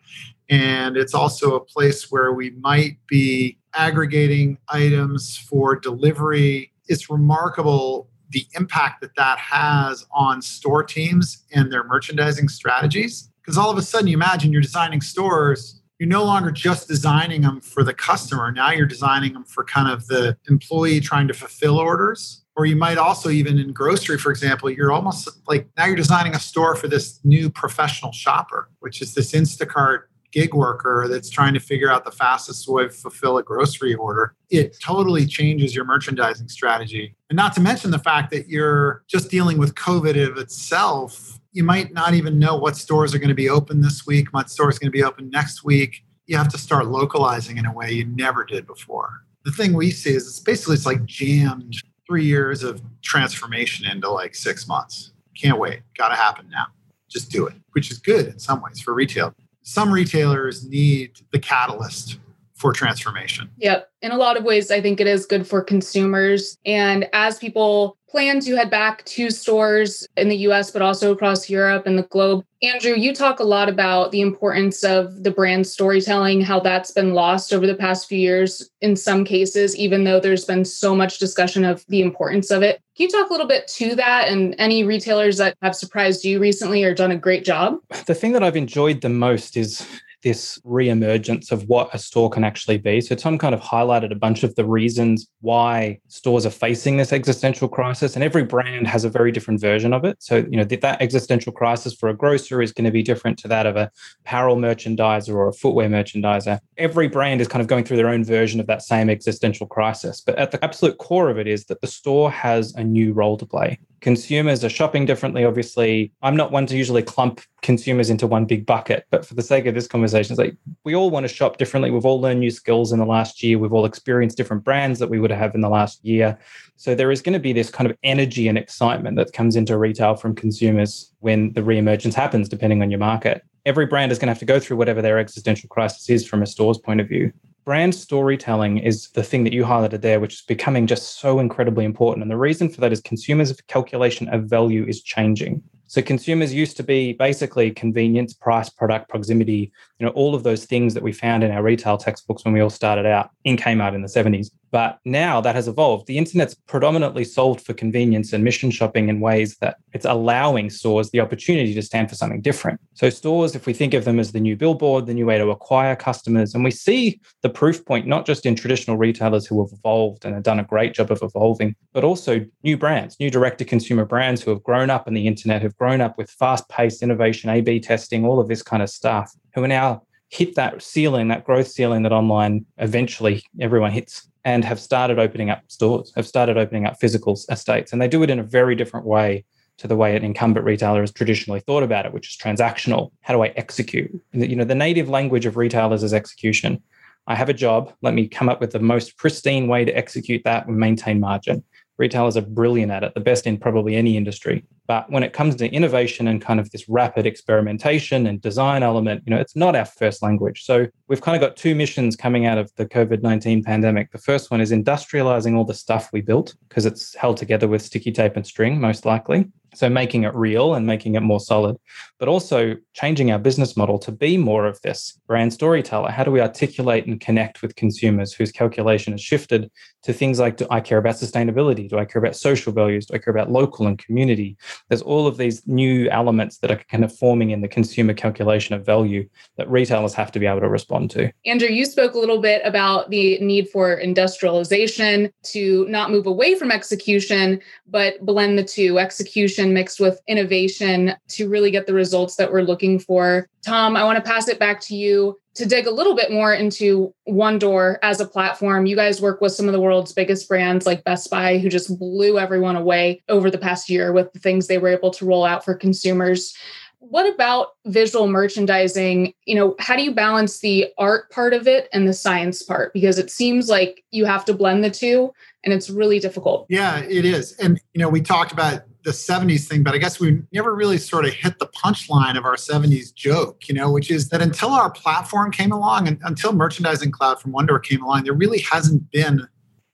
And 0.49 0.97
it's 0.97 1.13
also 1.13 1.55
a 1.55 1.63
place 1.63 2.11
where 2.11 2.33
we 2.33 2.49
might 2.51 2.97
be 3.07 3.57
aggregating 3.73 4.57
items 4.67 5.37
for 5.37 5.77
delivery. 5.77 6.73
It's 6.89 7.09
remarkable 7.09 8.09
the 8.31 8.45
impact 8.55 9.01
that 9.01 9.15
that 9.15 9.37
has 9.37 10.05
on 10.11 10.41
store 10.41 10.83
teams 10.83 11.43
and 11.53 11.71
their 11.71 11.83
merchandising 11.83 12.49
strategies. 12.49 13.29
Because 13.41 13.57
all 13.57 13.69
of 13.69 13.77
a 13.77 13.81
sudden, 13.81 14.07
you 14.07 14.15
imagine 14.15 14.51
you're 14.51 14.61
designing 14.61 15.01
stores, 15.01 15.81
you're 15.99 16.09
no 16.09 16.23
longer 16.23 16.51
just 16.51 16.87
designing 16.87 17.41
them 17.41 17.61
for 17.61 17.83
the 17.83 17.93
customer. 17.93 18.51
Now 18.51 18.71
you're 18.71 18.87
designing 18.87 19.33
them 19.33 19.43
for 19.43 19.63
kind 19.63 19.87
of 19.87 20.07
the 20.07 20.35
employee 20.49 20.99
trying 20.99 21.27
to 21.27 21.33
fulfill 21.33 21.77
orders. 21.77 22.43
Or 22.55 22.65
you 22.65 22.75
might 22.75 22.97
also, 22.97 23.29
even 23.29 23.59
in 23.59 23.71
grocery, 23.71 24.17
for 24.17 24.31
example, 24.31 24.69
you're 24.69 24.91
almost 24.91 25.29
like 25.47 25.67
now 25.77 25.85
you're 25.85 25.95
designing 25.95 26.35
a 26.35 26.39
store 26.39 26.75
for 26.75 26.87
this 26.87 27.19
new 27.23 27.49
professional 27.49 28.11
shopper, 28.11 28.69
which 28.79 29.01
is 29.01 29.13
this 29.13 29.31
Instacart 29.31 30.03
gig 30.31 30.53
worker 30.53 31.07
that's 31.09 31.29
trying 31.29 31.53
to 31.53 31.59
figure 31.59 31.91
out 31.91 32.05
the 32.05 32.11
fastest 32.11 32.67
way 32.67 32.83
to 32.83 32.89
fulfill 32.89 33.37
a 33.37 33.43
grocery 33.43 33.93
order, 33.93 34.35
it 34.49 34.77
totally 34.81 35.25
changes 35.25 35.75
your 35.75 35.85
merchandising 35.85 36.47
strategy. 36.47 37.15
And 37.29 37.37
not 37.37 37.53
to 37.53 37.61
mention 37.61 37.91
the 37.91 37.99
fact 37.99 38.31
that 38.31 38.47
you're 38.47 39.03
just 39.07 39.29
dealing 39.29 39.57
with 39.57 39.75
COVID 39.75 40.29
of 40.29 40.37
itself. 40.37 41.39
You 41.53 41.63
might 41.63 41.93
not 41.93 42.13
even 42.13 42.39
know 42.39 42.55
what 42.55 42.77
stores 42.77 43.13
are 43.13 43.19
going 43.19 43.29
to 43.29 43.35
be 43.35 43.49
open 43.49 43.81
this 43.81 44.05
week, 44.05 44.33
what 44.33 44.49
store 44.49 44.69
is 44.69 44.79
going 44.79 44.91
to 44.91 44.97
be 44.97 45.03
open 45.03 45.29
next 45.29 45.63
week. 45.63 46.03
You 46.27 46.37
have 46.37 46.49
to 46.49 46.57
start 46.57 46.87
localizing 46.87 47.57
in 47.57 47.65
a 47.65 47.73
way 47.73 47.91
you 47.91 48.05
never 48.05 48.45
did 48.45 48.65
before. 48.65 49.25
The 49.43 49.51
thing 49.51 49.73
we 49.73 49.91
see 49.91 50.11
is 50.11 50.27
it's 50.27 50.39
basically 50.39 50.75
it's 50.75 50.85
like 50.85 51.03
jammed 51.05 51.75
three 52.07 52.25
years 52.25 52.63
of 52.63 52.81
transformation 53.01 53.85
into 53.85 54.09
like 54.09 54.35
six 54.35 54.67
months. 54.67 55.11
Can't 55.35 55.59
wait. 55.59 55.81
Got 55.97 56.09
to 56.09 56.15
happen 56.15 56.47
now. 56.49 56.67
Just 57.09 57.31
do 57.31 57.47
it, 57.47 57.55
which 57.71 57.91
is 57.91 57.97
good 57.97 58.27
in 58.27 58.39
some 58.39 58.61
ways 58.61 58.79
for 58.79 58.93
retail 58.93 59.33
some 59.63 59.91
retailers 59.91 60.67
need 60.67 61.19
the 61.31 61.39
catalyst 61.39 62.17
for 62.61 62.71
transformation. 62.71 63.49
Yep. 63.57 63.89
In 64.03 64.11
a 64.11 64.17
lot 64.17 64.37
of 64.37 64.43
ways, 64.43 64.69
I 64.69 64.81
think 64.81 65.01
it 65.01 65.07
is 65.07 65.25
good 65.25 65.47
for 65.47 65.63
consumers. 65.63 66.57
And 66.63 67.09
as 67.11 67.39
people 67.39 67.97
plan 68.07 68.39
to 68.41 68.55
head 68.55 68.69
back 68.69 69.03
to 69.05 69.31
stores 69.31 70.07
in 70.15 70.29
the 70.29 70.37
US, 70.47 70.69
but 70.69 70.83
also 70.83 71.11
across 71.11 71.49
Europe 71.49 71.87
and 71.87 71.97
the 71.97 72.03
globe, 72.03 72.45
Andrew, 72.61 72.93
you 72.93 73.15
talk 73.15 73.39
a 73.39 73.43
lot 73.43 73.67
about 73.67 74.11
the 74.11 74.21
importance 74.21 74.83
of 74.83 75.23
the 75.23 75.31
brand 75.31 75.65
storytelling, 75.65 76.41
how 76.41 76.59
that's 76.59 76.91
been 76.91 77.15
lost 77.15 77.51
over 77.51 77.65
the 77.65 77.73
past 77.73 78.07
few 78.07 78.19
years 78.19 78.69
in 78.81 78.95
some 78.95 79.25
cases, 79.25 79.75
even 79.75 80.03
though 80.03 80.19
there's 80.19 80.45
been 80.45 80.65
so 80.65 80.95
much 80.95 81.17
discussion 81.17 81.65
of 81.65 81.83
the 81.87 82.01
importance 82.01 82.51
of 82.51 82.61
it. 82.61 82.79
Can 82.95 83.05
you 83.05 83.09
talk 83.09 83.29
a 83.29 83.33
little 83.33 83.47
bit 83.47 83.67
to 83.69 83.95
that 83.95 84.27
and 84.27 84.53
any 84.59 84.83
retailers 84.83 85.37
that 85.37 85.57
have 85.63 85.75
surprised 85.75 86.23
you 86.23 86.39
recently 86.39 86.83
or 86.83 86.93
done 86.93 87.11
a 87.11 87.17
great 87.17 87.43
job? 87.43 87.79
The 88.05 88.13
thing 88.13 88.33
that 88.33 88.43
I've 88.43 88.57
enjoyed 88.57 89.01
the 89.01 89.09
most 89.09 89.57
is 89.57 89.87
this 90.23 90.59
reemergence 90.65 91.51
of 91.51 91.67
what 91.67 91.93
a 91.93 91.99
store 91.99 92.29
can 92.29 92.43
actually 92.43 92.77
be. 92.77 93.01
So 93.01 93.15
Tom 93.15 93.37
kind 93.37 93.53
of 93.53 93.61
highlighted 93.61 94.11
a 94.11 94.15
bunch 94.15 94.43
of 94.43 94.55
the 94.55 94.65
reasons 94.65 95.27
why 95.41 95.99
stores 96.07 96.45
are 96.45 96.51
facing 96.51 96.97
this 96.97 97.13
existential 97.13 97.67
crisis, 97.67 98.15
and 98.15 98.23
every 98.23 98.43
brand 98.43 98.87
has 98.87 99.03
a 99.03 99.09
very 99.09 99.31
different 99.31 99.59
version 99.59 99.93
of 99.93 100.05
it. 100.05 100.17
So 100.19 100.37
you 100.37 100.57
know 100.57 100.63
that, 100.63 101.01
existential 101.01 101.51
crisis 101.51 101.93
for 101.93 102.09
a 102.09 102.13
grocer 102.13 102.61
is 102.61 102.71
going 102.71 102.85
to 102.85 102.91
be 102.91 103.03
different 103.03 103.37
to 103.39 103.47
that 103.47 103.65
of 103.65 103.75
a 103.75 103.89
apparel 104.25 104.57
merchandiser 104.57 105.33
or 105.33 105.47
a 105.47 105.53
footwear 105.53 105.89
merchandiser. 105.89 106.59
Every 106.77 107.07
brand 107.07 107.41
is 107.41 107.47
kind 107.47 107.61
of 107.61 107.67
going 107.67 107.85
through 107.85 107.97
their 107.97 108.09
own 108.09 108.23
version 108.23 108.59
of 108.59 108.67
that 108.67 108.81
same 108.81 109.09
existential 109.09 109.67
crisis. 109.67 110.21
But 110.21 110.37
at 110.37 110.51
the 110.51 110.63
absolute 110.63 110.97
core 110.97 111.29
of 111.29 111.37
it 111.37 111.47
is 111.47 111.65
that 111.65 111.81
the 111.81 111.87
store 111.87 112.31
has 112.31 112.73
a 112.75 112.83
new 112.83 113.13
role 113.13 113.37
to 113.37 113.45
play 113.45 113.79
consumers 114.01 114.63
are 114.63 114.69
shopping 114.69 115.05
differently. 115.05 115.45
Obviously, 115.45 116.11
I'm 116.21 116.35
not 116.35 116.51
one 116.51 116.65
to 116.65 116.75
usually 116.75 117.03
clump 117.03 117.41
consumers 117.61 118.09
into 118.09 118.27
one 118.27 118.45
big 118.45 118.65
bucket, 118.65 119.05
but 119.09 119.25
for 119.25 119.35
the 119.35 119.41
sake 119.41 119.65
of 119.65 119.75
this 119.75 119.87
conversation, 119.87 120.33
it's 120.33 120.39
like 120.39 120.55
we 120.83 120.95
all 120.95 121.09
want 121.09 121.23
to 121.25 121.33
shop 121.33 121.57
differently. 121.57 121.91
We've 121.91 122.05
all 122.05 122.19
learned 122.19 122.39
new 122.39 122.51
skills 122.51 122.91
in 122.91 122.99
the 122.99 123.05
last 123.05 123.43
year. 123.43 123.59
We've 123.59 123.73
all 123.73 123.85
experienced 123.85 124.37
different 124.37 124.63
brands 124.63 124.99
that 124.99 125.09
we 125.09 125.19
would 125.19 125.31
have 125.31 125.53
in 125.53 125.61
the 125.61 125.69
last 125.69 126.03
year. 126.03 126.39
So 126.75 126.95
there 126.95 127.11
is 127.11 127.21
going 127.21 127.33
to 127.33 127.39
be 127.39 127.53
this 127.53 127.69
kind 127.69 127.89
of 127.89 127.95
energy 128.03 128.47
and 128.47 128.57
excitement 128.57 129.15
that 129.17 129.33
comes 129.33 129.55
into 129.55 129.77
retail 129.77 130.15
from 130.15 130.35
consumers 130.35 131.11
when 131.19 131.53
the 131.53 131.61
reemergence 131.61 132.13
happens, 132.13 132.49
depending 132.49 132.81
on 132.81 132.89
your 132.89 132.99
market. 132.99 133.43
Every 133.65 133.85
brand 133.85 134.11
is 134.11 134.17
going 134.17 134.27
to 134.27 134.31
have 134.31 134.39
to 134.39 134.45
go 134.45 134.59
through 134.59 134.77
whatever 134.77 135.01
their 135.01 135.19
existential 135.19 135.69
crisis 135.69 136.09
is 136.09 136.27
from 136.27 136.41
a 136.41 136.47
store's 136.47 136.79
point 136.79 136.99
of 136.99 137.07
view 137.07 137.31
brand 137.63 137.93
storytelling 137.93 138.79
is 138.79 139.09
the 139.11 139.23
thing 139.23 139.43
that 139.43 139.53
you 139.53 139.63
highlighted 139.63 140.01
there, 140.01 140.19
which 140.19 140.33
is 140.33 140.41
becoming 140.41 140.87
just 140.87 141.19
so 141.19 141.39
incredibly 141.39 141.85
important. 141.85 142.23
And 142.23 142.31
the 142.31 142.37
reason 142.37 142.69
for 142.69 142.81
that 142.81 142.91
is 142.91 143.01
consumers' 143.01 143.59
calculation 143.67 144.27
of 144.29 144.45
value 144.45 144.85
is 144.87 145.01
changing. 145.01 145.61
So 145.91 146.01
consumers 146.01 146.53
used 146.53 146.77
to 146.77 146.83
be 146.83 147.11
basically 147.11 147.69
convenience, 147.69 148.33
price, 148.33 148.69
product, 148.69 149.09
proximity, 149.09 149.73
you 150.01 150.07
know, 150.07 150.13
all 150.13 150.33
of 150.33 150.41
those 150.41 150.65
things 150.65 150.95
that 150.95 151.03
we 151.03 151.11
found 151.11 151.43
in 151.43 151.51
our 151.51 151.61
retail 151.61 151.95
textbooks 151.95 152.43
when 152.43 152.55
we 152.55 152.59
all 152.59 152.71
started 152.71 153.05
out 153.05 153.29
in 153.43 153.55
Kmart 153.55 153.93
in 153.93 154.01
the 154.01 154.07
70s. 154.07 154.49
But 154.71 154.97
now 155.05 155.41
that 155.41 155.53
has 155.53 155.67
evolved. 155.67 156.07
The 156.07 156.17
internet's 156.17 156.55
predominantly 156.55 157.23
solved 157.23 157.61
for 157.61 157.73
convenience 157.73 158.33
and 158.33 158.43
mission 158.43 158.71
shopping 158.71 159.09
in 159.09 159.19
ways 159.19 159.57
that 159.57 159.75
it's 159.93 160.05
allowing 160.05 160.71
stores 160.71 161.11
the 161.11 161.19
opportunity 161.19 161.75
to 161.75 161.81
stand 161.83 162.09
for 162.09 162.15
something 162.15 162.41
different. 162.41 162.79
So, 162.93 163.09
stores, 163.09 163.53
if 163.53 163.67
we 163.67 163.73
think 163.73 163.93
of 163.93 164.05
them 164.05 164.17
as 164.17 164.31
the 164.31 164.39
new 164.39 164.55
billboard, 164.55 165.05
the 165.05 165.13
new 165.13 165.25
way 165.25 165.37
to 165.37 165.49
acquire 165.51 165.95
customers, 165.95 166.55
and 166.55 166.63
we 166.63 166.71
see 166.71 167.19
the 167.41 167.49
proof 167.49 167.85
point 167.85 168.07
not 168.07 168.25
just 168.25 168.45
in 168.45 168.55
traditional 168.55 168.97
retailers 168.97 169.45
who 169.45 169.61
have 169.61 169.77
evolved 169.77 170.25
and 170.25 170.33
have 170.33 170.43
done 170.43 170.59
a 170.59 170.63
great 170.63 170.93
job 170.93 171.11
of 171.11 171.21
evolving, 171.21 171.75
but 171.93 172.05
also 172.05 172.43
new 172.63 172.77
brands, 172.77 173.19
new 173.19 173.29
direct 173.29 173.57
to 173.59 173.65
consumer 173.65 174.05
brands 174.05 174.41
who 174.41 174.49
have 174.51 174.63
grown 174.63 174.89
up 174.89 175.07
in 175.07 175.13
the 175.13 175.27
internet, 175.27 175.61
have 175.61 175.77
grown 175.77 176.01
up 176.01 176.17
with 176.17 176.31
fast 176.31 176.67
paced 176.69 177.03
innovation, 177.03 177.49
A 177.51 177.61
B 177.61 177.79
testing, 177.79 178.25
all 178.25 178.39
of 178.39 178.47
this 178.47 178.63
kind 178.63 178.81
of 178.81 178.89
stuff, 178.89 179.33
who 179.53 179.63
are 179.63 179.67
now 179.67 180.03
hit 180.29 180.55
that 180.55 180.81
ceiling, 180.81 181.27
that 181.27 181.43
growth 181.43 181.67
ceiling 181.67 182.03
that 182.03 182.11
online 182.11 182.65
eventually 182.77 183.43
everyone 183.59 183.91
hits 183.91 184.29
and 184.45 184.63
have 184.65 184.79
started 184.79 185.19
opening 185.19 185.49
up 185.49 185.61
stores, 185.67 186.11
have 186.15 186.25
started 186.25 186.57
opening 186.57 186.85
up 186.85 186.97
physical 186.99 187.39
estates. 187.49 187.91
And 187.91 188.01
they 188.01 188.07
do 188.07 188.23
it 188.23 188.29
in 188.29 188.39
a 188.39 188.43
very 188.43 188.75
different 188.75 189.05
way 189.05 189.45
to 189.77 189.87
the 189.87 189.95
way 189.95 190.15
an 190.15 190.23
incumbent 190.23 190.65
retailer 190.65 191.01
has 191.01 191.11
traditionally 191.11 191.59
thought 191.59 191.83
about 191.83 192.05
it, 192.05 192.13
which 192.13 192.29
is 192.29 192.37
transactional. 192.37 193.11
How 193.21 193.33
do 193.33 193.43
I 193.43 193.47
execute? 193.55 194.11
You 194.31 194.55
know, 194.55 194.63
the 194.63 194.75
native 194.75 195.09
language 195.09 195.45
of 195.45 195.57
retailers 195.57 196.03
is 196.03 196.13
execution. 196.13 196.81
I 197.27 197.35
have 197.35 197.49
a 197.49 197.53
job. 197.53 197.93
Let 198.01 198.13
me 198.13 198.27
come 198.27 198.49
up 198.49 198.61
with 198.61 198.71
the 198.71 198.79
most 198.79 199.17
pristine 199.17 199.67
way 199.67 199.85
to 199.85 199.91
execute 199.91 200.43
that 200.43 200.67
and 200.67 200.77
maintain 200.77 201.19
margin. 201.19 201.63
Retailers 201.97 202.37
are 202.37 202.41
brilliant 202.41 202.91
at 202.91 203.03
it, 203.03 203.13
the 203.13 203.19
best 203.19 203.45
in 203.45 203.57
probably 203.57 203.95
any 203.95 204.17
industry. 204.17 204.65
But 204.87 205.09
when 205.09 205.23
it 205.23 205.33
comes 205.33 205.55
to 205.57 205.69
innovation 205.71 206.27
and 206.27 206.41
kind 206.41 206.59
of 206.59 206.71
this 206.71 206.89
rapid 206.89 207.25
experimentation 207.25 208.25
and 208.27 208.41
design 208.41 208.83
element, 208.83 209.23
you 209.25 209.33
know, 209.33 209.39
it's 209.39 209.55
not 209.55 209.75
our 209.75 209.85
first 209.85 210.21
language. 210.21 210.63
So 210.63 210.87
we've 211.07 211.21
kind 211.21 211.35
of 211.35 211.47
got 211.47 211.55
two 211.55 211.75
missions 211.75 212.15
coming 212.15 212.45
out 212.45 212.57
of 212.57 212.71
the 212.75 212.85
COVID 212.85 213.21
19 213.21 213.63
pandemic. 213.63 214.11
The 214.11 214.17
first 214.17 214.51
one 214.51 214.61
is 214.61 214.71
industrializing 214.71 215.55
all 215.55 215.65
the 215.65 215.73
stuff 215.73 216.09
we 216.11 216.21
built 216.21 216.55
because 216.67 216.85
it's 216.85 217.15
held 217.15 217.37
together 217.37 217.67
with 217.67 217.81
sticky 217.81 218.11
tape 218.11 218.35
and 218.35 218.45
string, 218.45 218.79
most 218.81 219.05
likely. 219.05 219.45
So 219.73 219.89
making 219.89 220.23
it 220.23 220.35
real 220.35 220.73
and 220.73 220.85
making 220.85 221.15
it 221.15 221.21
more 221.21 221.39
solid, 221.39 221.77
but 222.19 222.27
also 222.27 222.75
changing 222.93 223.31
our 223.31 223.39
business 223.39 223.77
model 223.77 223.97
to 223.99 224.11
be 224.11 224.37
more 224.37 224.65
of 224.65 224.81
this 224.81 225.17
brand 225.27 225.53
storyteller. 225.53 226.11
How 226.11 226.25
do 226.25 226.31
we 226.31 226.41
articulate 226.41 227.05
and 227.05 227.21
connect 227.21 227.61
with 227.61 227.77
consumers 227.77 228.33
whose 228.33 228.51
calculation 228.51 229.13
has 229.13 229.21
shifted 229.21 229.71
to 230.03 230.11
things 230.11 230.39
like 230.39 230.57
do 230.57 230.67
I 230.69 230.81
care 230.81 230.97
about 230.97 231.15
sustainability? 231.15 231.87
Do 231.87 231.99
I 231.99 232.05
care 232.05 232.21
about 232.21 232.35
social 232.35 232.73
values? 232.73 233.05
Do 233.05 233.15
I 233.15 233.19
care 233.19 233.31
about 233.31 233.51
local 233.51 233.87
and 233.87 233.97
community? 233.97 234.57
There's 234.89 235.01
all 235.01 235.25
of 235.25 235.37
these 235.37 235.65
new 235.67 236.09
elements 236.09 236.57
that 236.57 236.71
are 236.71 236.81
kind 236.89 237.05
of 237.05 237.15
forming 237.15 237.51
in 237.51 237.61
the 237.61 237.67
consumer 237.69 238.13
calculation 238.13 238.75
of 238.75 238.85
value 238.85 239.27
that 239.57 239.69
retailers 239.69 240.13
have 240.15 240.33
to 240.33 240.39
be 240.39 240.47
able 240.47 240.59
to 240.59 240.69
respond 240.69 241.11
to. 241.11 241.31
Andrew, 241.45 241.69
you 241.69 241.85
spoke 241.85 242.13
a 242.13 242.19
little 242.19 242.41
bit 242.41 242.61
about 242.65 243.09
the 243.09 243.39
need 243.39 243.69
for 243.69 243.93
industrialization 243.93 245.31
to 245.43 245.85
not 245.87 246.11
move 246.11 246.25
away 246.25 246.55
from 246.55 246.71
execution, 246.71 247.61
but 247.87 248.19
blend 248.25 248.59
the 248.59 248.63
two 248.63 248.99
execution 248.99 249.60
mixed 249.69 249.99
with 249.99 250.19
innovation 250.27 251.13
to 251.29 251.47
really 251.47 251.71
get 251.71 251.87
the 251.87 251.93
results 251.93 252.35
that 252.35 252.51
we're 252.51 252.61
looking 252.61 252.99
for. 252.99 253.47
Tom, 253.65 253.95
I 253.95 254.03
want 254.03 254.17
to 254.17 254.29
pass 254.29 254.47
it 254.47 254.59
back 254.59 254.81
to 254.81 254.95
you 254.95 255.39
to 255.53 255.65
dig 255.65 255.85
a 255.85 255.91
little 255.91 256.15
bit 256.15 256.31
more 256.31 256.53
into 256.53 257.13
One 257.25 257.59
Door 257.59 257.99
as 258.01 258.19
a 258.19 258.27
platform. 258.27 258.85
You 258.85 258.95
guys 258.95 259.21
work 259.21 259.41
with 259.41 259.51
some 259.51 259.67
of 259.67 259.73
the 259.73 259.81
world's 259.81 260.13
biggest 260.13 260.47
brands 260.47 260.85
like 260.85 261.03
Best 261.03 261.29
Buy, 261.29 261.57
who 261.57 261.69
just 261.69 261.97
blew 261.99 262.39
everyone 262.39 262.75
away 262.75 263.21
over 263.29 263.51
the 263.51 263.57
past 263.57 263.89
year 263.89 264.11
with 264.11 264.33
the 264.33 264.39
things 264.39 264.67
they 264.67 264.77
were 264.77 264.89
able 264.89 265.11
to 265.11 265.25
roll 265.25 265.45
out 265.45 265.63
for 265.63 265.73
consumers 265.73 266.55
what 267.03 267.33
about 267.33 267.69
visual 267.87 268.27
merchandising 268.27 269.33
you 269.45 269.55
know 269.55 269.75
how 269.79 269.95
do 269.95 270.03
you 270.03 270.13
balance 270.13 270.59
the 270.59 270.87
art 270.99 271.31
part 271.31 271.51
of 271.51 271.67
it 271.67 271.89
and 271.91 272.07
the 272.07 272.13
science 272.13 272.61
part 272.61 272.93
because 272.93 273.17
it 273.17 273.31
seems 273.31 273.67
like 273.67 274.03
you 274.11 274.23
have 274.23 274.45
to 274.45 274.53
blend 274.53 274.83
the 274.83 274.89
two 274.91 275.33
and 275.63 275.73
it's 275.73 275.89
really 275.89 276.19
difficult. 276.19 276.65
Yeah, 276.69 276.99
it 276.99 277.25
is. 277.25 277.53
And, 277.53 277.79
you 277.93 278.01
know, 278.01 278.09
we 278.09 278.21
talked 278.21 278.51
about 278.51 278.81
the 279.03 279.11
70s 279.11 279.67
thing, 279.67 279.83
but 279.83 279.93
I 279.93 279.97
guess 279.97 280.19
we 280.19 280.41
never 280.51 280.75
really 280.75 280.97
sort 280.97 281.25
of 281.25 281.33
hit 281.33 281.59
the 281.59 281.67
punchline 281.67 282.37
of 282.37 282.45
our 282.45 282.55
70s 282.55 283.13
joke, 283.13 283.67
you 283.67 283.73
know, 283.73 283.91
which 283.91 284.11
is 284.11 284.29
that 284.29 284.41
until 284.41 284.69
our 284.69 284.91
platform 284.91 285.51
came 285.51 285.71
along 285.71 286.07
and 286.07 286.19
until 286.23 286.53
Merchandising 286.53 287.11
Cloud 287.11 287.39
from 287.39 287.51
One 287.51 287.67
came 287.83 288.03
along, 288.03 288.23
there 288.23 288.33
really 288.33 288.59
hasn't 288.59 289.11
been 289.11 289.47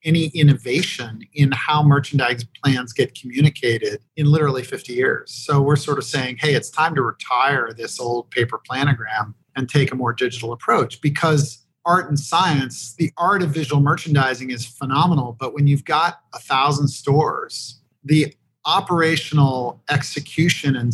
any 0.03 0.27
innovation 0.27 1.21
in 1.33 1.51
how 1.51 1.83
merchandise 1.83 2.45
plans 2.63 2.93
get 2.93 3.19
communicated 3.19 4.01
in 4.15 4.27
literally 4.27 4.63
50 4.63 4.93
years. 4.93 5.31
So 5.31 5.61
we're 5.61 5.75
sort 5.75 5.97
of 5.97 6.05
saying, 6.05 6.37
hey, 6.39 6.53
it's 6.53 6.69
time 6.69 6.95
to 6.95 7.01
retire 7.01 7.73
this 7.75 7.99
old 7.99 8.29
paper 8.31 8.61
planogram 8.69 9.33
and 9.55 9.67
take 9.67 9.91
a 9.91 9.95
more 9.95 10.13
digital 10.13 10.53
approach 10.53 11.01
because 11.01 11.65
art 11.85 12.07
and 12.09 12.19
science, 12.19 12.93
the 12.95 13.11
art 13.17 13.41
of 13.41 13.49
visual 13.49 13.81
merchandising 13.81 14.51
is 14.51 14.65
phenomenal. 14.65 15.35
But 15.39 15.53
when 15.53 15.67
you've 15.67 15.85
got 15.85 16.19
a 16.33 16.39
thousand 16.39 16.89
stores, 16.89 17.81
the 18.03 18.33
operational 18.67 19.81
execution 19.89 20.75
and 20.75 20.93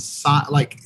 like 0.49 0.79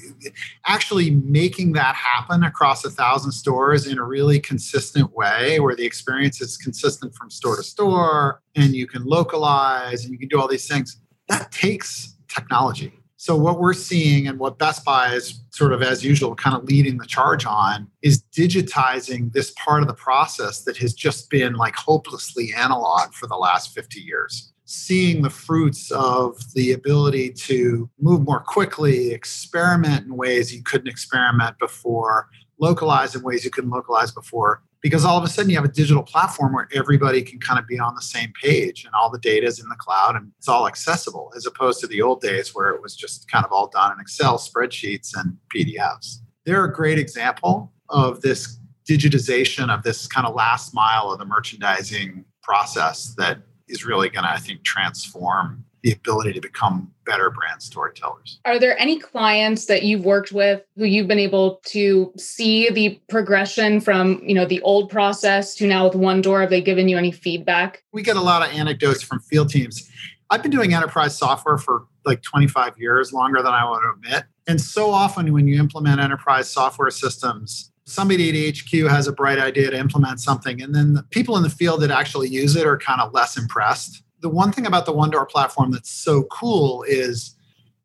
actually 0.66 1.12
making 1.12 1.74
that 1.74 1.94
happen 1.94 2.44
across 2.44 2.86
a 2.86 2.90
thousand 2.90 3.32
stores 3.34 3.86
in 3.86 4.00
a 4.00 4.04
really 4.04 4.40
consistent 4.40 5.14
way 5.14 5.60
where 5.60 5.76
the 5.76 5.86
experience 5.86 6.42
is 6.42 6.56
consistent 6.56 7.14
from 7.14 7.30
store 7.30 7.58
to 7.58 7.64
store 7.64 8.42
and 8.56 8.74
you 8.74 8.88
can 8.88 9.04
localize 9.04 10.06
and 10.06 10.14
you 10.14 10.18
can 10.18 10.30
do 10.30 10.40
all 10.40 10.48
these 10.48 10.68
things. 10.68 11.02
That 11.28 11.52
takes 11.52 12.16
technology. 12.30 12.94
So 13.18 13.36
what 13.36 13.60
we're 13.60 13.74
seeing 13.74 14.28
and 14.28 14.40
what 14.40 14.58
Best 14.58 14.86
Buy 14.86 15.12
is 15.12 15.42
sort 15.50 15.74
of 15.74 15.82
as 15.82 16.06
usual 16.06 16.36
kind 16.36 16.56
of 16.56 16.64
leading 16.64 17.00
the 17.00 17.06
charge 17.06 17.46
on 17.46 17.88
is 18.02 18.24
digitizing 18.34 19.34
this 19.34 19.52
part 19.58 19.82
of 19.82 19.90
the 19.90 19.94
process 19.94 20.62
that 20.62 20.78
has 20.78 20.94
just 20.94 21.30
been 21.30 21.56
like 21.56 21.76
hopelessly 21.76 22.54
analog 22.56 23.12
for 23.14 23.28
the 23.28 23.36
last 23.36 23.74
50 23.74 24.00
years 24.00 24.54
seeing 24.68 25.22
the 25.22 25.30
fruits 25.30 25.92
of 25.92 26.38
the 26.54 26.74
ability 26.74 27.32
to 27.32 27.90
move 28.00 28.22
more 28.26 28.42
quickly, 28.42 29.12
experiment 29.12 30.06
in 30.06 30.18
ways 30.18 30.54
you 30.54 30.62
couldn't 30.62 30.90
experiment 30.90 31.58
before, 31.58 32.28
localize 32.60 33.16
in 33.16 33.24
ways 33.24 33.46
you 33.46 33.50
couldn't 33.50 33.70
localize 33.70 34.12
before. 34.12 34.62
Because 34.82 35.06
all 35.06 35.18
of 35.18 35.24
a 35.24 35.28
sudden 35.28 35.50
you 35.50 35.56
have 35.56 35.66
a 35.66 35.70
digital 35.70 36.04
platform 36.04 36.54
where 36.54 36.68
everybody 36.76 37.22
can 37.22 37.40
kind 37.40 37.58
of 37.58 37.66
be 37.66 37.80
on 37.80 37.96
the 37.96 38.02
same 38.02 38.32
page 38.42 38.84
and 38.84 38.94
all 38.94 39.10
the 39.10 39.20
data 39.20 39.48
is 39.48 39.60
in 39.60 39.70
the 39.70 39.76
cloud 39.76 40.18
and 40.18 40.32
it's 40.38 40.50
all 40.50 40.68
accessible, 40.68 41.32
as 41.36 41.46
opposed 41.46 41.80
to 41.80 41.88
the 41.88 42.02
old 42.02 42.20
days 42.20 42.54
where 42.54 42.70
it 42.72 42.82
was 42.82 42.96
just 42.96 43.32
kind 43.32 43.46
of 43.46 43.52
all 43.54 43.70
done 43.70 43.94
in 43.94 44.00
Excel 44.02 44.38
spreadsheets 44.38 45.12
and 45.16 45.38
PDFs. 45.56 46.18
They're 46.46 46.66
a 46.66 46.74
great 46.74 47.00
example 47.00 47.72
of 47.90 48.22
this 48.22 48.60
digitization 48.88 49.74
of 49.74 49.84
this 49.84 50.08
kind 50.08 50.28
of 50.28 50.36
last 50.36 50.74
mile 50.74 51.12
of 51.12 51.20
the 51.20 51.26
merchandising 51.26 52.26
process 52.44 53.14
that 53.18 53.40
is 53.68 53.86
really 53.86 54.10
going 54.10 54.24
to, 54.24 54.32
I 54.32 54.38
think, 54.38 54.64
transform 54.64 55.64
the 55.84 55.92
ability 55.92 56.34
to 56.34 56.42
become 56.42 56.92
better 57.06 57.30
brand 57.30 57.62
storytellers. 57.62 58.40
Are 58.46 58.60
there 58.60 58.78
any 58.80 59.00
clients 59.00 59.66
that 59.68 59.84
you've 59.84 60.04
worked 60.04 60.32
with 60.32 60.64
who 60.76 60.86
you've 60.86 61.08
been 61.08 61.20
able 61.20 61.62
to 61.68 62.12
see 62.18 62.70
the 62.70 63.00
progression 63.10 63.80
from, 63.80 64.22
you 64.24 64.34
know, 64.34 64.46
the 64.46 64.62
old 64.62 64.90
process 64.90 65.56
to 65.56 65.68
now 65.68 65.86
with 65.86 65.96
One 65.96 66.22
Door? 66.22 66.42
Have 66.42 66.50
they 66.50 66.62
given 66.62 66.90
you 66.90 66.98
any 66.98 67.12
feedback? 67.12 67.84
We 67.94 68.02
get 68.02 68.18
a 68.18 68.22
lot 68.22 68.46
of 68.46 68.54
anecdotes 68.54 69.04
from 69.04 69.20
field 69.20 69.50
teams. 69.50 69.90
I've 70.30 70.42
been 70.42 70.52
doing 70.52 70.74
enterprise 70.74 71.18
software 71.18 71.58
for 71.58 71.86
like 72.06 72.22
25 72.22 72.78
years, 72.78 73.14
longer 73.14 73.42
than 73.42 73.54
I 73.54 73.64
want 73.64 73.84
to 73.84 74.10
admit. 74.10 74.26
And 74.48 74.60
so 74.60 74.90
often 74.90 75.32
when 75.32 75.48
you 75.48 75.60
implement 75.60 76.02
enterprise 76.02 76.50
software 76.50 76.90
systems, 76.90 77.72
somebody 77.88 78.30
at 78.30 78.58
HQ 78.58 78.90
has 78.90 79.08
a 79.08 79.14
bright 79.14 79.40
idea 79.40 79.72
to 79.72 79.78
implement 79.78 80.20
something, 80.20 80.62
and 80.62 80.76
then 80.76 80.94
the 80.94 81.04
people 81.04 81.38
in 81.38 81.44
the 81.44 81.50
field 81.50 81.82
that 81.82 81.90
actually 81.90 82.28
use 82.28 82.56
it 82.56 82.68
are 82.68 82.78
kind 82.78 83.00
of 83.00 83.14
less 83.14 83.38
impressed. 83.38 84.04
The 84.20 84.30
one 84.30 84.52
thing 84.52 84.66
about 84.66 84.86
the 84.86 84.92
One 84.92 85.10
Door 85.10 85.28
platform 85.28 85.72
that's 85.72 85.90
so 85.90 86.24
cool 86.24 86.84
is 86.84 87.36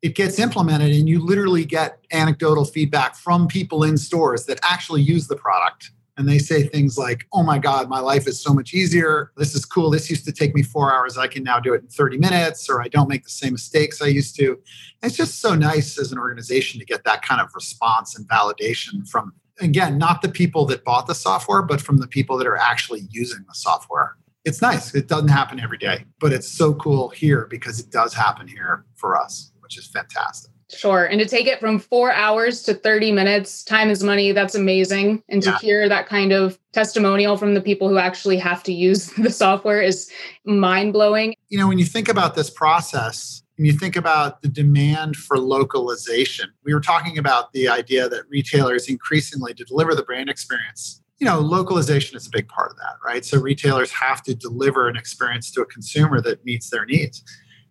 it 0.03 0.17
gets 0.17 0.41
implemented, 0.41 0.93
and 0.93 1.09
you 1.09 1.25
literally 1.25 1.65
get 1.65 2.05
anecdotal 2.11 2.65
feedback 2.65 3.15
from 3.15 3.47
people 3.47 3.85
in 3.85 3.97
stores 3.97 4.47
that 4.47 4.59
actually 4.65 5.03
use 5.03 5.29
the 5.29 5.37
product. 5.37 5.93
And 6.19 6.29
they 6.29 6.39
say 6.39 6.65
things 6.65 6.99
like, 6.99 7.27
oh 7.33 7.43
my 7.43 7.59
God, 7.59 7.89
my 7.89 8.01
life 8.01 8.27
is 8.27 8.43
so 8.43 8.53
much 8.53 8.75
easier. 8.75 9.33
This 9.37 9.55
is 9.55 9.65
cool. 9.65 9.89
This 9.89 10.11
used 10.11 10.27
to 10.27 10.33
take 10.33 10.55
me 10.55 10.63
four 10.63 10.95
hours. 10.95 11.17
I 11.17 11.27
can 11.27 11.43
now 11.43 11.59
do 11.59 11.73
it 11.73 11.83
in 11.83 11.89
30 11.89 12.19
minutes, 12.19 12.69
or 12.69 12.83
I 12.83 12.89
don't 12.89 13.09
make 13.09 13.25
the 13.25 13.31
same 13.31 13.53
mistakes 13.53 14.03
I 14.03 14.09
used 14.09 14.37
to. 14.37 14.59
It's 15.03 15.17
just 15.17 15.41
so 15.41 15.55
nice 15.55 15.99
as 15.99 16.13
an 16.13 16.19
organization 16.19 16.81
to 16.81 16.85
get 16.85 17.05
that 17.05 17.23
kind 17.23 17.41
of 17.41 17.49
response 17.55 18.19
and 18.19 18.29
validation 18.29 19.09
from 19.09 19.33
again, 19.65 19.99
not 19.99 20.23
the 20.23 20.29
people 20.29 20.67
that 20.67 20.85
bought 20.85 21.07
the 21.07 21.15
software, 21.15 21.63
but 21.63 21.81
from 21.81 21.99
the 21.99 22.07
people 22.07 22.37
that 22.39 22.47
are 22.47 22.57
actually 22.57 23.03
using 23.11 23.45
the 23.49 23.55
software. 23.55 24.17
It's 24.45 24.61
nice. 24.61 24.95
It 24.95 25.07
doesn't 25.07 25.29
happen 25.29 25.61
every 25.61 25.79
day, 25.79 26.05
but 26.19 26.33
it's 26.33 26.49
so 26.49 26.75
cool 26.75 27.11
here 27.11 27.47
because 27.49 27.79
it 27.79 27.91
does 27.91 28.13
happen 28.13 28.49
here 28.49 28.85
for 28.97 29.17
us, 29.17 29.53
which 29.61 29.79
is 29.79 29.87
fantastic. 29.87 30.51
Sure. 30.75 31.05
And 31.05 31.21
to 31.21 31.27
take 31.27 31.47
it 31.47 31.61
from 31.61 31.79
four 31.79 32.13
hours 32.13 32.63
to 32.65 32.75
30 32.75 33.13
minutes, 33.13 33.63
time 33.63 33.91
is 33.91 34.03
money. 34.03 34.33
That's 34.33 34.55
amazing. 34.55 35.23
And 35.29 35.45
yeah. 35.45 35.53
to 35.53 35.59
hear 35.59 35.89
that 35.89 36.07
kind 36.07 36.33
of 36.33 36.59
testimonial 36.73 37.37
from 37.37 37.55
the 37.55 37.61
people 37.61 37.89
who 37.89 37.99
actually 37.99 38.39
have 38.39 38.63
to 38.65 38.73
use 38.73 39.07
the 39.19 39.31
software 39.31 39.83
is 39.83 40.11
mind 40.45 40.93
blowing. 40.93 41.35
You 41.49 41.59
know, 41.59 41.69
when 41.69 41.79
you 41.79 41.85
think 41.85 42.09
about 42.09 42.35
this 42.35 42.51
process, 42.51 43.42
and 43.63 43.67
you 43.69 43.79
think 43.79 43.95
about 43.95 44.43
the 44.43 44.49
demand 44.49 45.15
for 45.15 45.39
localization, 45.39 46.51
we 46.65 46.75
were 46.75 46.81
talking 46.81 47.17
about 47.17 47.53
the 47.53 47.69
idea 47.69 48.09
that 48.09 48.25
retailers 48.29 48.89
increasingly 48.89 49.55
to 49.55 49.63
deliver 49.63 49.95
the 49.95 50.03
brand 50.03 50.29
experience, 50.29 51.01
you 51.21 51.27
know, 51.27 51.39
localization 51.39 52.17
is 52.17 52.27
a 52.27 52.31
big 52.33 52.49
part 52.49 52.73
of 52.73 52.77
that, 52.79 52.95
right? 53.07 53.25
So 53.25 53.39
retailers 53.39 53.93
have 53.93 54.21
to 54.25 54.35
deliver 54.35 54.89
an 54.89 54.97
experience 54.97 55.53
to 55.53 55.61
a 55.61 55.67
consumer 55.67 56.21
that 56.23 56.45
meets 56.45 56.71
their 56.71 56.85
needs. 56.85 57.23